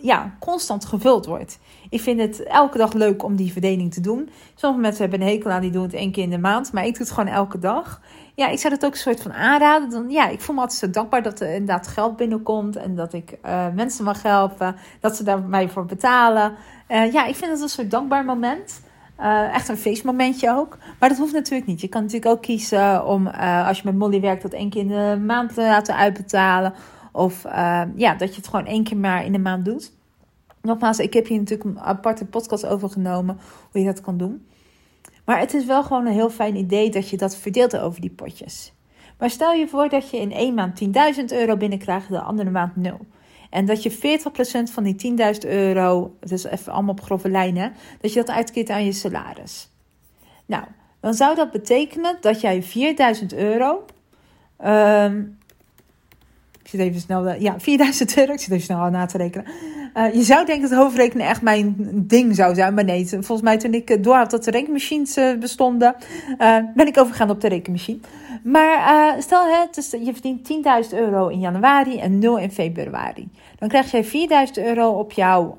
ja, 0.00 0.36
constant 0.40 0.84
gevuld 0.84 1.26
wordt. 1.26 1.58
Ik 1.90 2.00
vind 2.00 2.20
het 2.20 2.42
elke 2.42 2.78
dag 2.78 2.92
leuk 2.92 3.22
om 3.22 3.36
die 3.36 3.52
verdeling 3.52 3.92
te 3.92 4.00
doen. 4.00 4.30
Sommige 4.54 4.82
mensen 4.82 5.02
hebben 5.02 5.20
een 5.20 5.34
hekel 5.34 5.50
aan, 5.50 5.60
die 5.60 5.70
doen 5.70 5.82
het 5.82 5.94
één 5.94 6.12
keer 6.12 6.22
in 6.22 6.30
de 6.30 6.38
maand. 6.38 6.72
Maar 6.72 6.86
ik 6.86 6.92
doe 6.92 7.02
het 7.06 7.14
gewoon 7.14 7.34
elke 7.34 7.58
dag. 7.58 8.00
Ja, 8.34 8.48
ik 8.48 8.58
zou 8.58 8.74
het 8.74 8.84
ook 8.84 8.92
een 8.92 8.98
soort 8.98 9.22
van 9.22 9.32
aanraden. 9.32 9.90
Dan, 9.90 10.10
ja, 10.10 10.28
ik 10.28 10.40
voel 10.40 10.54
me 10.54 10.60
altijd 10.60 10.78
zo 10.78 10.90
dankbaar 10.90 11.22
dat 11.22 11.40
er 11.40 11.52
inderdaad 11.52 11.86
geld 11.86 12.16
binnenkomt. 12.16 12.76
En 12.76 12.94
dat 12.94 13.12
ik 13.12 13.38
uh, 13.44 13.66
mensen 13.74 14.04
mag 14.04 14.22
helpen. 14.22 14.76
Dat 15.00 15.16
ze 15.16 15.24
daar 15.24 15.42
mij 15.42 15.68
voor 15.68 15.86
betalen. 15.86 16.54
Uh, 16.88 17.12
ja, 17.12 17.24
ik 17.26 17.34
vind 17.34 17.50
het 17.50 17.60
een 17.60 17.68
soort 17.68 17.90
dankbaar 17.90 18.24
moment. 18.24 18.82
Uh, 19.22 19.54
echt 19.54 19.68
een 19.68 19.76
feestmomentje 19.76 20.50
ook. 20.50 20.78
Maar 20.98 21.08
dat 21.08 21.18
hoeft 21.18 21.32
natuurlijk 21.32 21.66
niet. 21.66 21.80
Je 21.80 21.88
kan 21.88 22.02
natuurlijk 22.02 22.32
ook 22.32 22.42
kiezen 22.42 23.06
om, 23.06 23.26
uh, 23.26 23.66
als 23.68 23.76
je 23.78 23.82
met 23.84 23.94
Molly 23.94 24.20
werkt, 24.20 24.42
dat 24.42 24.52
één 24.52 24.70
keer 24.70 24.80
in 24.80 24.88
de 24.88 25.22
maand 25.26 25.54
te 25.54 25.60
laten 25.60 25.96
uitbetalen. 25.96 26.74
Of 27.12 27.44
uh, 27.44 27.82
ja, 27.96 28.14
dat 28.14 28.28
je 28.28 28.36
het 28.36 28.48
gewoon 28.48 28.66
één 28.66 28.84
keer 28.84 28.96
maar 28.96 29.24
in 29.24 29.32
de 29.32 29.38
maand 29.38 29.64
doet. 29.64 29.92
Nogmaals, 30.62 30.98
ik 30.98 31.12
heb 31.12 31.26
hier 31.26 31.38
natuurlijk 31.38 31.70
een 31.70 31.80
aparte 31.80 32.24
podcast 32.24 32.66
over 32.66 32.88
genomen 32.90 33.38
hoe 33.70 33.80
je 33.80 33.86
dat 33.86 34.00
kan 34.00 34.16
doen. 34.16 34.46
Maar 35.24 35.38
het 35.38 35.54
is 35.54 35.64
wel 35.64 35.82
gewoon 35.82 36.06
een 36.06 36.12
heel 36.12 36.30
fijn 36.30 36.56
idee 36.56 36.90
dat 36.90 37.08
je 37.08 37.16
dat 37.16 37.36
verdeelt 37.36 37.78
over 37.78 38.00
die 38.00 38.10
potjes. 38.10 38.72
Maar 39.18 39.30
stel 39.30 39.52
je 39.52 39.68
voor 39.68 39.88
dat 39.88 40.10
je 40.10 40.16
in 40.16 40.32
één 40.32 40.54
maand 40.54 40.84
10.000 40.84 41.24
euro 41.26 41.56
binnenkrijgt, 41.56 42.08
de 42.08 42.20
andere 42.20 42.50
maand 42.50 42.76
0. 42.76 43.00
En 43.52 43.66
dat 43.66 43.82
je 43.82 43.92
40% 43.92 44.72
van 44.72 44.82
die 44.82 45.16
10.000 45.44 45.48
euro, 45.48 46.16
dus 46.20 46.44
even 46.44 46.72
allemaal 46.72 46.92
op 46.92 47.02
grove 47.02 47.28
lijnen, 47.28 47.72
dat 48.00 48.12
je 48.12 48.18
dat 48.24 48.34
uitkeert 48.34 48.70
aan 48.70 48.84
je 48.84 48.92
salaris. 48.92 49.68
Nou, 50.46 50.64
dan 51.00 51.14
zou 51.14 51.34
dat 51.34 51.50
betekenen 51.50 52.16
dat 52.20 52.40
jij 52.40 52.62
4.000 52.62 53.26
euro. 53.36 53.84
Um, 54.64 55.38
ik 56.62 56.68
zit 56.68 56.80
even 56.80 57.00
snel. 57.00 57.34
Ja, 57.34 57.60
4000 57.60 58.16
euro. 58.16 58.32
Ik 58.32 58.40
zit 58.40 58.50
even 58.50 58.64
snel 58.64 58.90
na 58.90 59.06
te 59.06 59.16
rekenen. 59.16 59.46
Uh, 59.96 60.14
je 60.14 60.22
zou 60.22 60.46
denken 60.46 60.70
dat 60.70 60.78
hoofdrekenen 60.78 61.26
echt 61.26 61.42
mijn 61.42 61.74
ding 61.94 62.34
zou 62.34 62.54
zijn. 62.54 62.74
Maar 62.74 62.84
nee, 62.84 63.08
volgens 63.08 63.40
mij 63.42 63.58
toen 63.58 63.74
ik 63.74 64.04
door 64.04 64.14
had 64.14 64.30
dat 64.30 64.44
de 64.44 64.50
rekenmachines 64.50 65.16
uh, 65.16 65.38
bestonden, 65.38 65.94
ben 66.74 66.86
ik 66.86 66.98
overgegaan 66.98 67.30
op 67.30 67.40
de 67.40 67.48
rekenmachine. 67.48 67.98
Maar 68.44 69.22
stel, 69.22 69.46
hè, 69.46 69.64
dus 69.70 69.90
je 69.90 70.12
verdient 70.12 70.52
10.000 70.92 70.98
euro 70.98 71.28
in 71.28 71.40
januari 71.40 71.98
en 71.98 72.18
0 72.18 72.38
in 72.38 72.52
februari. 72.52 73.28
Dan 73.58 73.68
krijg 73.68 73.90
jij 73.90 74.04
4.000 74.56 74.64
euro 74.64 74.88
op 74.88 75.12
jouw 75.12 75.58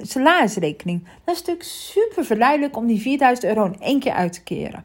salarisrekening. 0.00 1.04
Dat 1.24 1.34
is 1.34 1.40
natuurlijk 1.40 1.68
super 1.68 2.24
verleidelijk 2.24 2.76
om 2.76 2.86
die 2.86 3.18
4.000 3.18 3.48
euro 3.48 3.64
in 3.64 3.76
één 3.80 4.00
keer 4.00 4.12
uit 4.12 4.32
te 4.32 4.42
keren. 4.42 4.84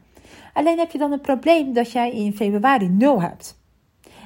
Alleen 0.52 0.78
heb 0.78 0.90
je 0.90 0.98
dan 0.98 1.12
het 1.12 1.22
probleem 1.22 1.72
dat 1.72 1.92
jij 1.92 2.10
in 2.10 2.36
februari 2.36 2.88
0 2.88 3.22
hebt. 3.22 3.62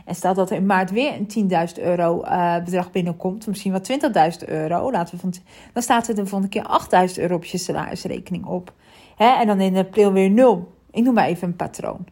En 0.09 0.15
stel 0.15 0.35
dat 0.35 0.51
er 0.51 0.57
in 0.57 0.67
maart 0.67 0.91
weer 0.91 1.13
een 1.15 1.51
10.000 1.79 1.83
euro 1.83 2.25
uh, 2.25 2.65
bedrag 2.65 2.91
binnenkomt, 2.91 3.47
misschien 3.47 3.73
wel 3.73 4.31
20.000 4.41 4.49
euro, 4.49 4.91
laten 4.91 5.15
we 5.15 5.21
van, 5.21 5.35
dan 5.73 5.83
staat 5.83 6.09
er 6.09 6.15
de 6.15 6.27
volgende 6.27 6.49
keer 6.49 7.09
8.000 7.09 7.15
euro 7.23 7.35
op 7.35 7.45
je 7.45 7.59
salarisrekening 7.59 8.45
op. 8.45 8.73
Hè? 9.17 9.29
En 9.29 9.47
dan 9.47 9.61
in 9.61 9.77
april 9.77 10.13
weer 10.13 10.31
nul. 10.31 10.73
Ik 10.91 11.05
noem 11.05 11.15
maar 11.15 11.27
even 11.27 11.49
een 11.49 11.57
patroon. 11.57 12.07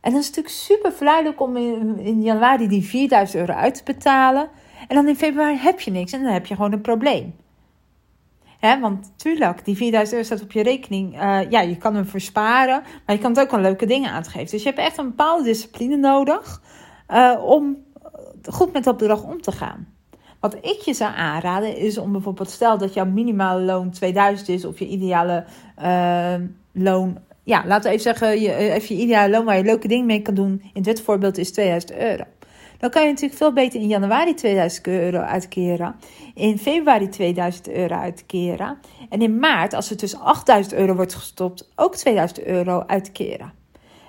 En 0.00 0.10
dan 0.10 0.20
is 0.20 0.26
het 0.26 0.36
natuurlijk 0.36 0.54
super 0.64 0.92
verleidelijk 0.92 1.40
om 1.40 1.56
in, 1.56 1.98
in 1.98 2.22
januari 2.22 2.68
die 2.68 2.84
4000 2.84 3.40
euro 3.40 3.52
uit 3.52 3.74
te 3.74 3.84
betalen. 3.84 4.48
En 4.88 4.96
dan 4.96 5.08
in 5.08 5.16
februari 5.16 5.56
heb 5.56 5.80
je 5.80 5.90
niks 5.90 6.12
en 6.12 6.22
dan 6.22 6.32
heb 6.32 6.46
je 6.46 6.54
gewoon 6.54 6.72
een 6.72 6.80
probleem. 6.80 7.34
Hè, 8.58 8.80
want 8.80 9.12
tuurlijk, 9.16 9.64
die 9.64 9.76
4000 9.76 10.12
euro 10.12 10.26
staat 10.26 10.42
op 10.42 10.52
je 10.52 10.62
rekening. 10.62 11.14
Uh, 11.14 11.50
ja, 11.50 11.60
je 11.60 11.76
kan 11.76 11.94
hem 11.94 12.06
versparen, 12.06 12.82
maar 13.06 13.16
je 13.16 13.22
kan 13.22 13.30
het 13.30 13.40
ook 13.40 13.52
aan 13.52 13.60
leuke 13.60 13.86
dingen 13.86 14.12
uitgeven. 14.12 14.50
Dus 14.50 14.62
je 14.62 14.68
hebt 14.68 14.80
echt 14.80 14.98
een 14.98 15.08
bepaalde 15.08 15.44
discipline 15.44 15.96
nodig 15.96 16.60
uh, 17.12 17.42
om 17.44 17.76
goed 18.48 18.72
met 18.72 18.84
dat 18.84 18.96
bedrag 18.96 19.22
om 19.22 19.40
te 19.40 19.52
gaan. 19.52 19.88
Wat 20.40 20.54
ik 20.54 20.80
je 20.84 20.94
zou 20.94 21.14
aanraden 21.14 21.76
is 21.76 21.98
om 21.98 22.12
bijvoorbeeld, 22.12 22.50
stel 22.50 22.78
dat 22.78 22.94
jouw 22.94 23.04
minimale 23.04 23.62
loon 23.62 23.90
2000 23.90 24.48
is 24.48 24.64
of 24.64 24.78
je 24.78 24.86
ideale 24.86 25.44
uh, 25.82 26.34
loon, 26.72 27.18
ja, 27.42 27.62
laten 27.66 27.82
we 27.82 27.88
even 27.96 28.02
zeggen, 28.02 28.40
je, 28.40 28.54
even 28.54 28.96
je 28.96 29.02
ideale 29.02 29.30
loon 29.30 29.44
waar 29.44 29.56
je 29.56 29.64
leuke 29.64 29.88
dingen 29.88 30.06
mee 30.06 30.22
kan 30.22 30.34
doen. 30.34 30.62
In 30.72 30.82
dit 30.82 31.00
voorbeeld 31.00 31.38
is 31.38 31.52
2000 31.52 31.92
euro. 31.92 32.24
Dan 32.78 32.90
kan 32.90 33.02
je 33.02 33.08
natuurlijk 33.08 33.38
veel 33.38 33.52
beter 33.52 33.80
in 33.80 33.86
januari 33.86 34.34
2000 34.34 34.86
euro 34.86 35.18
uitkeren, 35.18 35.94
in 36.34 36.58
februari 36.58 37.08
2000 37.08 37.68
euro 37.68 37.94
uitkeren 37.94 38.78
en 39.08 39.22
in 39.22 39.38
maart, 39.38 39.74
als 39.74 39.90
er 39.90 39.96
tussen 39.96 40.20
8000 40.20 40.74
euro 40.74 40.94
wordt 40.94 41.14
gestopt, 41.14 41.70
ook 41.76 41.96
2000 41.96 42.44
euro 42.44 42.82
uitkeren. 42.86 43.52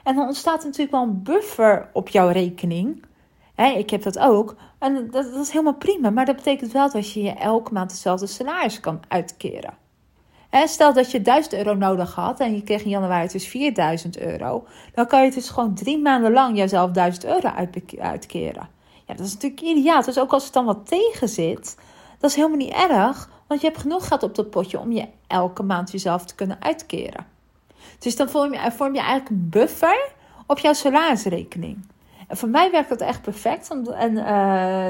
En 0.04 0.16
dan 0.16 0.28
ontstaat 0.28 0.64
natuurlijk 0.64 0.92
wel 0.92 1.02
een 1.02 1.24
buffer 1.24 1.90
op 1.94 2.10
jouw 2.10 2.30
rekening. 2.30 3.06
ik 3.56 3.90
heb 3.90 4.04
dat 4.04 4.20
ook. 4.20 4.56
En 4.80 4.94
dat, 4.94 5.12
dat, 5.12 5.46
is 5.46 5.52
helemaal 5.52 5.74
prima. 5.74 6.10
Maar 6.10 6.26
dat 6.26 6.36
betekent 6.36 6.72
wel 6.72 6.92
dat 6.92 7.12
je 7.12 7.24
je 7.24 7.32
elke 7.32 7.74
maand 7.74 7.92
hetzelfde 7.92 8.28
salaris 8.28 8.80
kan 8.80 9.00
uitkeren. 9.08 9.74
stel 10.52 10.94
dat 10.94 11.12
je 11.12 11.22
1000 11.22 11.54
euro 11.54 11.74
nodig 11.74 12.16
had 12.16 12.40
en 12.40 12.56
je 12.56 12.64
kreeg 12.64 12.84
in 12.84 12.90
januari 12.90 13.28
dus 13.28 13.48
4000 13.48 14.18
euro. 14.18 14.68
Dan 14.94 15.08
kan 15.08 15.24
je 15.24 15.32
dus 15.32 15.50
gewoon 15.50 15.76
drie 15.76 15.98
maanden 15.98 16.32
lang 16.32 16.58
jezelf 16.58 16.92
1000 16.92 17.26
euro 17.26 17.52
uitkeren. 18.00 18.70
Ja, 19.06 19.14
dat 19.14 19.26
is 19.26 19.34
natuurlijk 19.34 19.62
ideaal. 19.62 20.04
Dus 20.04 20.20
ook 20.20 20.34
als 20.34 20.44
het 20.44 20.54
dan 20.54 20.66
wat 20.66 20.88
tegen 20.88 21.30
zit, 21.30 21.78
dat 22.20 22.30
is 22.30 22.36
helemaal 22.36 22.58
niet 22.58 22.74
erg. 22.74 23.30
Want 23.48 23.62
je 23.62 23.68
hebt 23.68 23.80
genoeg 23.80 24.08
geld 24.08 24.24
op 24.24 24.36
dat 24.36 24.50
potje 24.50 24.80
om 24.80 24.92
je 24.92 25.08
elke 25.28 25.64
maand 25.64 25.92
jezelf 25.92 26.26
te 26.26 26.36
kunnen 26.36 26.62
uitkeren. 26.62 27.26
Dus 28.00 28.16
dan 28.16 28.30
vorm 28.30 28.54
je, 28.54 28.72
vorm 28.72 28.94
je 28.94 29.00
eigenlijk 29.00 29.30
een 29.30 29.50
buffer 29.50 30.10
op 30.48 30.60
jouw 30.60 30.74
salarisrekening. 30.74 31.86
En 32.28 32.38
voor 32.38 32.50
mij 32.50 32.72
werkt 32.72 32.90
dat 32.90 33.02
echt 33.02 33.22
perfect. 33.22 33.70
En 33.94 34.12
uh, 34.12 34.24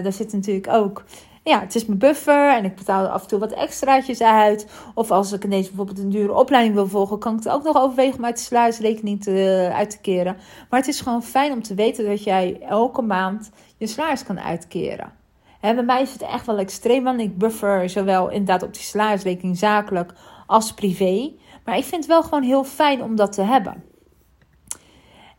daar 0.03 0.13
zit 0.13 0.33
natuurlijk 0.33 0.67
ook 0.67 1.03
ja, 1.43 1.59
het 1.59 1.75
is 1.75 1.85
mijn 1.85 1.99
buffer 1.99 2.55
en 2.55 2.65
ik 2.65 2.75
betaal 2.75 3.07
af 3.07 3.21
en 3.21 3.27
toe 3.27 3.39
wat 3.39 3.51
extraatjes 3.51 4.21
uit. 4.21 4.67
Of 4.93 5.11
als 5.11 5.31
ik 5.31 5.43
ineens 5.43 5.67
bijvoorbeeld 5.67 5.97
een 5.97 6.09
dure 6.09 6.33
opleiding 6.33 6.75
wil 6.75 6.87
volgen, 6.87 7.19
kan 7.19 7.37
ik 7.37 7.43
het 7.43 7.53
ook 7.53 7.63
nog 7.63 7.77
overwegen 7.77 8.17
om 8.17 8.25
uit 8.25 8.37
de 8.37 8.43
salarisrekening 8.43 9.23
te, 9.23 9.69
uit 9.73 9.89
te 9.89 9.99
keren. 10.01 10.37
Maar 10.69 10.79
het 10.79 10.89
is 10.89 11.01
gewoon 11.01 11.23
fijn 11.23 11.51
om 11.51 11.61
te 11.61 11.75
weten 11.75 12.05
dat 12.05 12.23
jij 12.23 12.61
elke 12.61 13.01
maand 13.01 13.51
je 13.77 13.87
salaris 13.87 14.23
kan 14.23 14.39
uitkeren. 14.39 15.13
En 15.59 15.75
bij 15.75 15.83
mij 15.83 16.01
is 16.01 16.13
het 16.13 16.21
echt 16.21 16.45
wel 16.45 16.57
extreem, 16.57 17.03
want 17.03 17.19
ik 17.19 17.37
buffer 17.37 17.89
zowel 17.89 18.29
inderdaad 18.29 18.63
op 18.63 18.73
die 18.73 18.83
salarisrekening 18.83 19.57
zakelijk 19.57 20.13
als 20.47 20.73
privé. 20.73 21.31
Maar 21.71 21.79
ik 21.79 21.85
vind 21.85 22.03
het 22.03 22.11
wel 22.11 22.23
gewoon 22.23 22.43
heel 22.43 22.63
fijn 22.63 23.03
om 23.03 23.15
dat 23.15 23.31
te 23.31 23.41
hebben. 23.41 23.83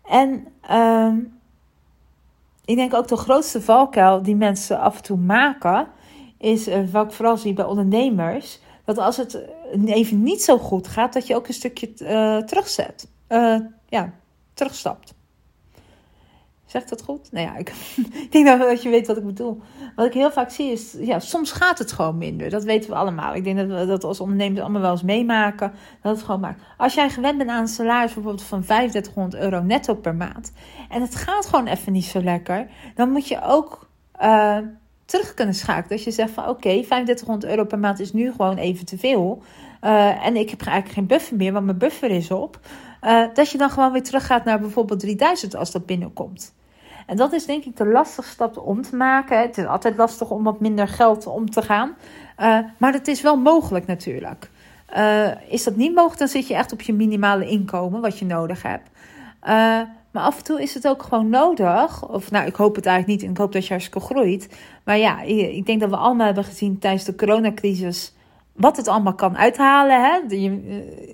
En 0.04 0.46
uh, 0.70 1.12
ik 2.64 2.76
denk 2.76 2.94
ook 2.94 3.08
de 3.08 3.16
grootste 3.16 3.60
valkuil 3.60 4.22
die 4.22 4.36
mensen 4.36 4.78
af 4.78 4.96
en 4.96 5.02
toe 5.02 5.16
maken, 5.16 5.88
is 6.38 6.68
uh, 6.68 6.90
wat 6.90 7.06
ik 7.06 7.12
vooral 7.12 7.36
zie 7.36 7.52
bij 7.52 7.64
ondernemers, 7.64 8.60
dat 8.84 8.98
als 8.98 9.16
het 9.16 9.42
even 9.84 10.22
niet 10.22 10.42
zo 10.42 10.58
goed 10.58 10.88
gaat, 10.88 11.12
dat 11.12 11.26
je 11.26 11.36
ook 11.36 11.48
een 11.48 11.54
stukje 11.54 11.92
uh, 11.98 12.36
terugzet. 12.36 13.08
Ja, 13.88 14.12
terugstapt. 14.54 15.14
Zegt 16.72 16.88
dat 16.88 17.02
goed? 17.02 17.32
Nou 17.32 17.46
ja, 17.46 17.56
ik, 17.56 17.68
ik 18.26 18.32
denk 18.32 18.46
dat 18.46 18.82
je 18.82 18.88
weet 18.88 19.06
wat 19.06 19.16
ik 19.16 19.24
bedoel. 19.24 19.60
Wat 19.96 20.06
ik 20.06 20.12
heel 20.12 20.32
vaak 20.32 20.50
zie 20.50 20.70
is, 20.70 20.96
ja, 20.98 21.18
soms 21.18 21.52
gaat 21.52 21.78
het 21.78 21.92
gewoon 21.92 22.18
minder. 22.18 22.50
Dat 22.50 22.64
weten 22.64 22.90
we 22.90 22.96
allemaal. 22.96 23.34
Ik 23.34 23.44
denk 23.44 23.56
dat 23.56 23.66
we 23.66 23.86
dat 23.86 24.04
als 24.04 24.20
ondernemers 24.20 24.60
allemaal 24.60 24.80
wel 24.80 24.90
eens 24.90 25.02
meemaken. 25.02 25.72
Dat 26.02 26.16
het 26.16 26.24
gewoon 26.24 26.40
maakt. 26.40 26.62
Als 26.76 26.94
jij 26.94 27.10
gewend 27.10 27.38
bent 27.38 27.50
aan 27.50 27.60
een 27.60 27.68
salaris 27.68 28.14
bijvoorbeeld 28.14 28.42
van 28.42 28.62
3500 28.62 29.42
euro 29.42 29.62
netto 29.62 29.94
per 29.94 30.14
maand. 30.14 30.52
En 30.88 31.00
het 31.00 31.14
gaat 31.14 31.46
gewoon 31.46 31.66
even 31.66 31.92
niet 31.92 32.04
zo 32.04 32.22
lekker. 32.22 32.66
Dan 32.94 33.10
moet 33.10 33.28
je 33.28 33.42
ook 33.42 33.88
uh, 34.22 34.58
terug 35.04 35.34
kunnen 35.34 35.54
schakelen. 35.54 35.88
Dat 35.88 36.04
je 36.04 36.10
zegt 36.10 36.30
van 36.30 36.42
oké, 36.42 36.52
okay, 36.52 36.82
3500 36.82 37.52
euro 37.52 37.64
per 37.64 37.78
maand 37.78 38.00
is 38.00 38.12
nu 38.12 38.30
gewoon 38.30 38.56
even 38.56 38.84
te 38.86 38.98
veel. 38.98 39.42
Uh, 39.84 40.26
en 40.26 40.36
ik 40.36 40.50
heb 40.50 40.60
eigenlijk 40.60 40.94
geen 40.94 41.06
buffer 41.06 41.36
meer, 41.36 41.52
want 41.52 41.64
mijn 41.64 41.78
buffer 41.78 42.10
is 42.10 42.30
op. 42.30 42.60
Uh, 43.02 43.24
dat 43.34 43.50
je 43.50 43.58
dan 43.58 43.70
gewoon 43.70 43.92
weer 43.92 44.02
teruggaat 44.02 44.44
naar 44.44 44.60
bijvoorbeeld 44.60 45.00
3000 45.00 45.56
als 45.56 45.70
dat 45.70 45.86
binnenkomt. 45.86 46.54
En 47.06 47.16
dat 47.16 47.32
is 47.32 47.46
denk 47.46 47.64
ik 47.64 47.76
de 47.76 47.86
lastigste 47.86 48.32
stap 48.32 48.58
om 48.58 48.82
te 48.82 48.96
maken. 48.96 49.40
Het 49.40 49.58
is 49.58 49.66
altijd 49.66 49.96
lastig 49.96 50.30
om 50.30 50.42
wat 50.44 50.60
minder 50.60 50.88
geld 50.88 51.26
om 51.26 51.50
te 51.50 51.62
gaan. 51.62 51.94
Uh, 52.38 52.58
maar 52.78 52.92
het 52.92 53.08
is 53.08 53.22
wel 53.22 53.36
mogelijk 53.36 53.86
natuurlijk. 53.86 54.50
Uh, 54.96 55.28
is 55.48 55.64
dat 55.64 55.76
niet 55.76 55.94
mogelijk, 55.94 56.18
dan 56.18 56.28
zit 56.28 56.46
je 56.46 56.54
echt 56.54 56.72
op 56.72 56.80
je 56.80 56.92
minimale 56.92 57.48
inkomen, 57.48 58.00
wat 58.00 58.18
je 58.18 58.24
nodig 58.24 58.62
hebt. 58.62 58.88
Uh, 59.44 59.80
maar 60.10 60.22
af 60.22 60.38
en 60.38 60.44
toe 60.44 60.62
is 60.62 60.74
het 60.74 60.88
ook 60.88 61.02
gewoon 61.02 61.28
nodig. 61.28 62.08
Of 62.08 62.30
nou, 62.30 62.46
ik 62.46 62.54
hoop 62.54 62.74
het 62.74 62.86
eigenlijk 62.86 63.18
niet 63.18 63.26
en 63.26 63.34
ik 63.34 63.40
hoop 63.40 63.52
dat 63.52 63.62
je 63.62 63.72
hartstikke 63.72 64.06
groeit. 64.06 64.48
Maar 64.84 64.98
ja, 64.98 65.20
ik 65.22 65.66
denk 65.66 65.80
dat 65.80 65.90
we 65.90 65.96
allemaal 65.96 66.26
hebben 66.26 66.44
gezien 66.44 66.78
tijdens 66.78 67.04
de 67.04 67.14
coronacrisis 67.14 68.14
wat 68.52 68.76
het 68.76 68.88
allemaal 68.88 69.14
kan 69.14 69.36
uithalen. 69.36 70.00
Hè? 70.00 70.18
Eh, 70.28 70.50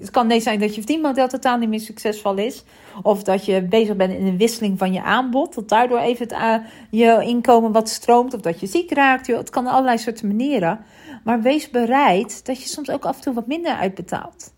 het 0.00 0.10
kan 0.10 0.26
nee 0.26 0.40
zijn 0.40 0.60
dat 0.60 0.74
je 0.74 0.80
verdienmodel 0.80 1.28
totaal 1.28 1.58
niet 1.58 1.68
meer 1.68 1.80
succesvol 1.80 2.36
is. 2.36 2.64
Of 3.02 3.22
dat 3.22 3.44
je 3.44 3.62
bezig 3.62 3.96
bent 3.96 4.12
in 4.12 4.26
een 4.26 4.36
wisseling 4.36 4.78
van 4.78 4.92
je 4.92 5.02
aanbod. 5.02 5.54
Dat 5.54 5.68
daardoor 5.68 5.98
even 5.98 6.28
het, 6.28 6.62
je 6.90 7.24
inkomen 7.24 7.72
wat 7.72 7.88
stroomt. 7.88 8.34
Of 8.34 8.40
dat 8.40 8.60
je 8.60 8.66
ziek 8.66 8.92
raakt. 8.92 9.26
Het 9.26 9.50
kan 9.50 9.66
allerlei 9.66 9.98
soorten 9.98 10.26
manieren. 10.26 10.84
Maar 11.24 11.42
wees 11.42 11.70
bereid 11.70 12.46
dat 12.46 12.62
je 12.62 12.68
soms 12.68 12.90
ook 12.90 13.04
af 13.04 13.16
en 13.16 13.22
toe 13.22 13.34
wat 13.34 13.46
minder 13.46 13.72
uitbetaalt. 13.72 14.52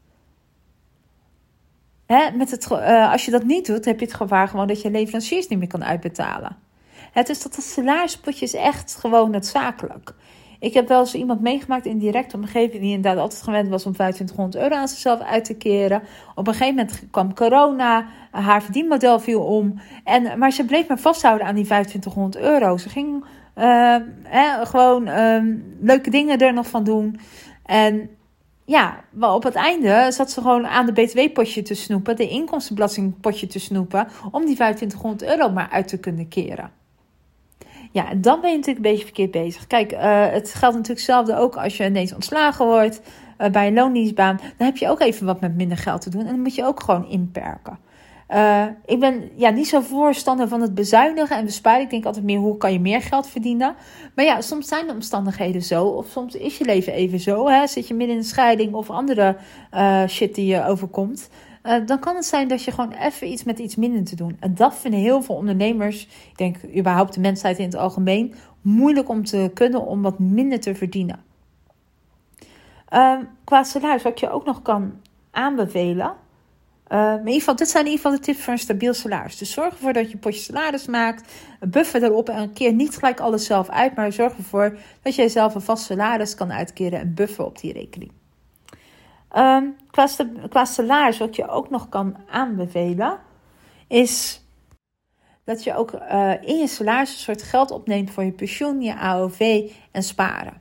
Hè? 2.07 2.31
Met 2.37 2.51
het, 2.51 2.69
uh, 2.71 3.13
als 3.13 3.25
je 3.25 3.31
dat 3.31 3.45
niet 3.45 3.67
doet, 3.67 3.85
heb 3.85 3.99
je 3.99 4.05
het 4.05 4.15
gevaar 4.15 4.49
gewoon 4.49 4.67
dat 4.67 4.83
je 4.83 4.91
leveranciers 4.91 5.49
niet 5.49 5.59
meer 5.59 5.69
kan 5.69 5.85
uitbetalen. 5.85 6.57
Het 7.13 7.29
is 7.29 7.43
dat 7.43 7.57
het 7.57 7.65
salarispotje 7.65 8.45
is 8.45 8.55
echt 8.55 8.97
gewoon 9.01 9.31
noodzakelijk. 9.31 10.15
Ik 10.61 10.75
heb 10.75 10.89
wel 10.89 11.01
eens 11.01 11.15
iemand 11.15 11.41
meegemaakt 11.41 11.87
in 11.87 11.99
directe 11.99 12.37
omgeving 12.37 12.83
die 12.83 12.93
inderdaad 12.93 13.23
altijd 13.23 13.43
gewend 13.43 13.69
was 13.69 13.87
om 13.87 13.93
2500 13.93 14.65
euro 14.65 14.75
aan 14.75 14.89
zichzelf 14.89 15.21
uit 15.21 15.45
te 15.45 15.55
keren. 15.55 16.03
Op 16.35 16.47
een 16.47 16.53
gegeven 16.55 16.75
moment 16.75 17.03
kwam 17.11 17.35
corona, 17.35 18.07
haar 18.31 18.63
verdienmodel 18.63 19.21
viel 19.21 19.41
om. 19.41 19.81
En, 20.05 20.39
maar 20.39 20.51
ze 20.51 20.65
bleef 20.65 20.89
maar 20.89 20.99
vasthouden 20.99 21.47
aan 21.47 21.55
die 21.55 21.65
2500 21.65 22.45
euro. 22.45 22.77
Ze 22.77 22.89
ging 22.89 23.25
uh, 23.57 23.97
gewoon 24.63 25.09
uh, 25.09 25.43
leuke 25.81 26.11
dingen 26.11 26.39
er 26.39 26.53
nog 26.53 26.67
van 26.67 26.85
doen. 26.85 27.21
En 27.65 28.11
ja, 28.65 29.05
op 29.21 29.43
het 29.43 29.55
einde 29.55 30.07
zat 30.13 30.31
ze 30.31 30.41
gewoon 30.41 30.67
aan 30.67 30.87
de 30.87 30.93
btw-potje 30.93 31.63
te 31.63 31.75
snoepen, 31.75 32.17
de 32.17 32.29
inkomstenbelastingpotje 32.29 33.47
te 33.47 33.59
snoepen, 33.59 34.09
om 34.31 34.45
die 34.45 34.55
2500 34.55 35.31
euro 35.31 35.51
maar 35.51 35.69
uit 35.71 35.89
te 35.89 35.99
kunnen 35.99 36.29
keren. 36.29 36.80
Ja, 37.93 38.15
dan 38.15 38.41
ben 38.41 38.51
je 38.51 38.57
natuurlijk 38.57 38.85
een 38.87 38.91
beetje 38.91 39.05
verkeerd 39.05 39.31
bezig. 39.31 39.67
Kijk, 39.67 39.93
uh, 39.93 40.27
het 40.27 40.55
geldt 40.55 40.77
natuurlijk 40.77 41.07
hetzelfde 41.07 41.37
ook 41.37 41.57
als 41.57 41.77
je 41.77 41.85
ineens 41.85 42.15
ontslagen 42.15 42.67
wordt 42.67 43.01
uh, 43.41 43.49
bij 43.49 43.67
een 43.67 43.75
loondienstbaan. 43.75 44.41
Dan 44.57 44.67
heb 44.67 44.77
je 44.77 44.89
ook 44.89 45.01
even 45.01 45.27
wat 45.27 45.41
met 45.41 45.57
minder 45.57 45.77
geld 45.77 46.03
te 46.03 46.11
doen. 46.11 46.21
En 46.21 46.27
dan 46.27 46.41
moet 46.41 46.55
je 46.55 46.65
ook 46.65 46.83
gewoon 46.83 47.09
inperken. 47.09 47.79
Uh, 48.29 48.65
ik 48.85 49.01
ben 49.01 49.31
ja, 49.37 49.51
niet 49.51 49.69
zo 49.69 49.81
voorstander 49.81 50.49
van 50.49 50.61
het 50.61 50.75
bezuinigen 50.75 51.37
en 51.37 51.45
besparen. 51.45 51.83
Ik 51.83 51.91
denk 51.91 52.05
altijd 52.05 52.25
meer 52.25 52.39
hoe 52.39 52.57
kan 52.57 52.73
je 52.73 52.81
meer 52.81 53.03
geld 53.03 53.27
verdienen. 53.27 53.75
Maar 54.15 54.25
ja, 54.25 54.41
soms 54.41 54.69
zijn 54.69 54.87
de 54.87 54.93
omstandigheden 54.93 55.63
zo. 55.63 55.85
Of 55.85 56.07
soms 56.07 56.35
is 56.35 56.59
je 56.59 56.65
leven 56.65 56.93
even 56.93 57.21
zo. 57.21 57.49
Hè? 57.49 57.67
Zit 57.67 57.89
je 57.89 57.95
midden 57.95 58.17
in 58.17 58.23
een 58.23 58.29
scheiding 58.29 58.75
of 58.75 58.91
andere 58.91 59.37
shit 60.09 60.35
die 60.35 60.47
je 60.47 60.65
overkomt. 60.65 61.29
Uh, 61.63 61.87
dan 61.87 61.99
kan 61.99 62.17
het 62.17 62.25
zijn 62.25 62.49
dat 62.49 62.65
je 62.65 62.71
gewoon 62.71 62.93
even 62.93 63.29
iets 63.29 63.45
met 63.45 63.59
iets 63.59 63.77
minder 63.77 64.05
te 64.05 64.17
doen. 64.17 64.37
En 64.41 64.55
dat 64.55 64.77
vinden 64.77 65.01
heel 65.01 65.23
veel 65.23 65.35
ondernemers, 65.35 66.03
ik 66.31 66.37
denk 66.37 66.57
überhaupt 66.77 67.15
de 67.15 67.21
mensheid 67.21 67.59
in 67.59 67.65
het 67.65 67.75
algemeen, 67.75 68.35
moeilijk 68.61 69.09
om 69.09 69.25
te 69.25 69.51
kunnen 69.55 69.87
om 69.87 70.03
wat 70.03 70.19
minder 70.19 70.61
te 70.61 70.75
verdienen. 70.75 71.25
Uh, 72.93 73.19
qua 73.45 73.63
salaris, 73.63 74.03
wat 74.03 74.21
je 74.21 74.31
ook 74.31 74.45
nog 74.45 74.63
kan 74.63 74.93
aanbevelen. 75.31 76.15
Maar 76.89 77.13
in 77.13 77.19
ieder 77.19 77.39
geval, 77.39 77.57
dit 77.57 77.69
zijn 77.69 77.85
in 77.85 77.91
ieder 77.91 78.05
geval 78.05 78.21
de 78.21 78.27
tips 78.27 78.45
voor 78.45 78.53
een 78.53 78.59
stabiel 78.59 78.95
salaris. 78.95 79.39
Dus 79.39 79.53
zorg 79.53 79.73
ervoor 79.73 79.93
dat 79.93 80.07
je 80.07 80.15
een 80.15 80.21
potje 80.21 80.41
salaris 80.41 80.87
maakt. 80.87 81.33
Buffer 81.61 82.03
erop 82.03 82.29
en 82.29 82.43
een 82.43 82.53
keer 82.53 82.73
niet 82.73 82.97
gelijk 82.97 83.21
alles 83.21 83.47
zelf 83.47 83.69
uit. 83.69 83.97
Maar 83.97 84.13
zorg 84.13 84.37
ervoor 84.37 84.79
dat 85.03 85.15
jij 85.15 85.29
zelf 85.29 85.55
een 85.55 85.61
vast 85.61 85.85
salaris 85.85 86.35
kan 86.35 86.53
uitkeren 86.53 87.01
en 87.01 87.15
buffer 87.15 87.45
op 87.45 87.59
die 87.59 87.73
rekening. 87.73 88.13
Um, 89.37 89.77
qua, 89.91 90.09
qua 90.49 90.65
salaris, 90.65 91.19
wat 91.19 91.37
je 91.37 91.49
ook 91.49 91.71
nog 91.71 91.89
kan 91.89 92.17
aanbevelen, 92.31 93.19
is 93.89 94.45
dat 95.45 95.65
je 95.65 95.77
ook 95.77 95.93
uh, 95.93 96.33
in 96.41 96.59
je 96.59 96.67
salaris 96.67 97.13
een 97.13 97.19
soort 97.19 97.43
geld 97.43 97.71
opneemt 97.71 98.11
voor 98.11 98.25
je 98.25 98.33
pensioen, 98.33 98.83
je 98.83 98.97
AOV 98.97 99.71
en 99.91 100.03
sparen. 100.03 100.61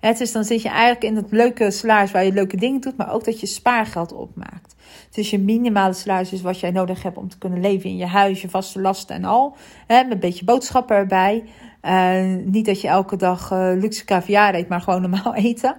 Het 0.00 0.20
is 0.20 0.32
dan 0.32 0.44
zit 0.44 0.62
je 0.62 0.68
eigenlijk 0.68 1.04
in 1.04 1.14
dat 1.14 1.30
leuke 1.30 1.70
salaris 1.70 2.10
waar 2.10 2.24
je 2.24 2.32
leuke 2.32 2.56
dingen 2.56 2.80
doet, 2.80 2.96
maar 2.96 3.12
ook 3.12 3.24
dat 3.24 3.40
je 3.40 3.46
spaargeld 3.46 4.12
opmaakt. 4.12 4.74
Dus 5.10 5.30
je 5.30 5.38
minimale 5.38 5.92
salaris 5.92 6.32
is 6.32 6.42
wat 6.42 6.60
jij 6.60 6.70
nodig 6.70 7.02
hebt 7.02 7.16
om 7.16 7.28
te 7.28 7.38
kunnen 7.38 7.60
leven 7.60 7.90
in 7.90 7.96
je 7.96 8.06
huis, 8.06 8.42
je 8.42 8.48
vaste 8.48 8.80
lasten 8.80 9.16
en 9.16 9.24
al. 9.24 9.56
Hè, 9.86 10.02
met 10.02 10.12
een 10.12 10.18
beetje 10.18 10.44
boodschappen 10.44 10.96
erbij. 10.96 11.44
Uh, 11.82 12.36
niet 12.44 12.66
dat 12.66 12.80
je 12.80 12.88
elke 12.88 13.16
dag 13.16 13.50
uh, 13.50 13.70
luxe 13.74 14.04
caviar 14.04 14.54
eet, 14.54 14.68
maar 14.68 14.80
gewoon 14.80 15.00
normaal 15.00 15.34
eten. 15.48 15.76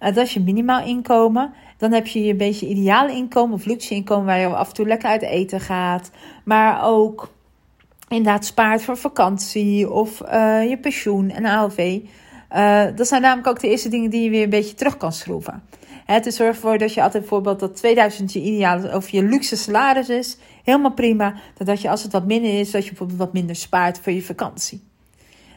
Dat 0.00 0.16
is 0.16 0.34
je 0.34 0.40
minimaal 0.40 0.84
inkomen. 0.84 1.52
Dan 1.76 1.92
heb 1.92 2.06
je 2.06 2.30
een 2.30 2.36
beetje 2.36 2.66
ideale 2.66 3.12
inkomen 3.12 3.54
of 3.54 3.64
luxe 3.64 3.94
inkomen 3.94 4.26
waar 4.26 4.38
je 4.38 4.46
af 4.46 4.68
en 4.68 4.74
toe 4.74 4.86
lekker 4.86 5.08
uit 5.08 5.22
eten 5.22 5.60
gaat. 5.60 6.10
Maar 6.44 6.84
ook 6.84 7.32
inderdaad 8.08 8.44
spaart 8.44 8.82
voor 8.82 8.96
vakantie 8.96 9.90
of 9.90 10.18
je 10.68 10.78
pensioen 10.80 11.30
en 11.30 11.44
AOV. 11.44 12.00
dat 12.96 13.08
zijn 13.08 13.22
namelijk 13.22 13.48
ook 13.48 13.60
de 13.60 13.68
eerste 13.68 13.88
dingen 13.88 14.10
die 14.10 14.22
je 14.22 14.30
weer 14.30 14.42
een 14.42 14.50
beetje 14.50 14.74
terug 14.74 14.96
kan 14.96 15.12
schroeven. 15.12 15.62
Het 16.06 16.26
is 16.26 16.36
zorg 16.36 16.54
ervoor 16.54 16.78
dat 16.78 16.94
je 16.94 17.02
altijd 17.02 17.22
bijvoorbeeld 17.22 17.60
dat 17.60 17.76
2000 17.76 18.32
je 18.32 18.40
ideale 18.40 18.96
of 18.96 19.08
je 19.08 19.22
luxe 19.22 19.56
salaris 19.56 20.08
is. 20.08 20.38
Helemaal 20.64 20.92
prima. 20.92 21.34
Dat 21.56 21.80
je 21.80 21.90
als 21.90 22.02
het 22.02 22.12
wat 22.12 22.26
minder 22.26 22.58
is, 22.58 22.70
dat 22.70 22.82
je 22.82 22.88
bijvoorbeeld 22.88 23.18
wat 23.18 23.32
minder 23.32 23.56
spaart 23.56 23.98
voor 23.98 24.12
je 24.12 24.22
vakantie. 24.22 24.88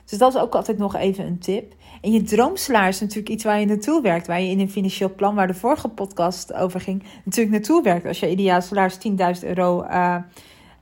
Dus 0.05 0.17
dat 0.17 0.36
is 0.36 0.41
ook 0.41 0.55
altijd 0.55 0.77
nog 0.77 0.95
even 0.95 1.25
een 1.25 1.39
tip. 1.39 1.74
En 2.01 2.12
je 2.12 2.22
droomsalaris 2.22 2.95
is 2.95 3.01
natuurlijk 3.01 3.29
iets 3.29 3.43
waar 3.43 3.60
je 3.60 3.65
naartoe 3.65 4.01
werkt. 4.01 4.27
Waar 4.27 4.41
je 4.41 4.50
in 4.50 4.60
een 4.60 4.69
financieel 4.69 5.13
plan, 5.15 5.36
waar 5.36 5.48
de 5.48 5.53
vorige 5.53 5.88
podcast 5.88 6.53
over 6.53 6.81
ging, 6.81 7.03
natuurlijk 7.24 7.55
naartoe 7.55 7.83
werkt. 7.83 8.05
Als 8.05 8.19
je 8.19 8.29
ideaal 8.29 8.62
salaris 8.62 8.98
10.000 9.41 9.48
euro 9.48 9.83
uh, 9.83 10.15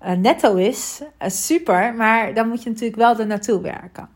uh, 0.06 0.12
netto 0.12 0.56
is, 0.56 1.02
uh, 1.02 1.30
super. 1.30 1.94
Maar 1.96 2.34
dan 2.34 2.48
moet 2.48 2.64
je 2.64 2.70
natuurlijk 2.70 2.98
wel 2.98 3.20
er 3.20 3.28
naartoe 3.28 3.62
werken. 3.62 4.10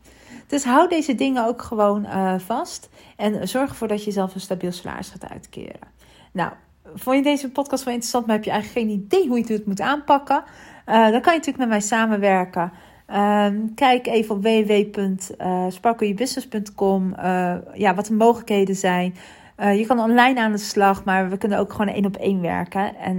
Dus 0.46 0.64
hou 0.64 0.88
deze 0.88 1.14
dingen 1.14 1.46
ook 1.46 1.62
gewoon 1.62 2.06
vast. 2.40 2.88
En 3.16 3.48
zorg 3.48 3.70
ervoor 3.70 3.88
dat 3.88 4.04
je 4.04 4.10
zelf 4.10 4.34
een 4.34 4.40
stabiel 4.40 4.72
salaris 4.72 5.08
gaat 5.08 5.30
uitkeren. 5.30 5.88
Nou, 6.32 6.52
vond 6.94 7.16
je 7.16 7.22
deze 7.22 7.50
podcast 7.50 7.84
wel 7.84 7.92
interessant, 7.92 8.26
maar 8.26 8.34
heb 8.36 8.44
je 8.44 8.50
eigenlijk 8.50 8.86
geen 8.88 8.98
idee 8.98 9.28
hoe 9.28 9.38
je 9.38 9.52
het 9.52 9.66
moet 9.66 9.80
aanpakken? 9.80 10.44
dan 10.84 11.20
kan 11.20 11.32
je 11.32 11.38
natuurlijk 11.38 11.58
met 11.58 11.68
mij 11.68 11.80
samenwerken. 11.80 12.72
Um, 13.14 13.74
kijk 13.74 14.06
even 14.06 14.34
op 14.34 14.42
www.sparkleyourbusiness.com 14.42 17.14
uh, 17.18 17.54
ja, 17.74 17.94
wat 17.94 18.06
de 18.06 18.14
mogelijkheden 18.14 18.76
zijn. 18.76 19.14
Uh, 19.58 19.78
je 19.78 19.86
kan 19.86 20.00
online 20.00 20.40
aan 20.40 20.52
de 20.52 20.58
slag, 20.58 21.04
maar 21.04 21.30
we 21.30 21.36
kunnen 21.36 21.58
ook 21.58 21.72
gewoon 21.72 21.94
één 21.94 22.04
op 22.04 22.16
één 22.16 22.40
werken. 22.40 22.96
En 22.96 23.16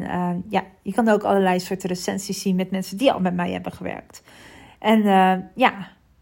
ja, 0.49 0.63
je 0.81 0.93
kan 0.93 1.09
ook 1.09 1.23
allerlei 1.23 1.59
soorten 1.59 1.89
recensies 1.89 2.41
zien 2.41 2.55
met 2.55 2.71
mensen 2.71 2.97
die 2.97 3.11
al 3.11 3.19
met 3.19 3.35
mij 3.35 3.51
hebben 3.51 3.71
gewerkt. 3.71 4.23
En 4.79 5.01
ja, 5.55 5.73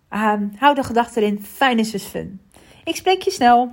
um, 0.09 0.51
hou 0.57 0.75
de 0.75 0.83
gedachte 0.83 1.21
erin, 1.21 1.43
fijn 1.43 1.79
is 1.79 1.91
dus 1.91 2.03
fun. 2.03 2.39
Ik 2.83 2.95
spreek 2.95 3.21
je 3.21 3.31
snel. 3.31 3.71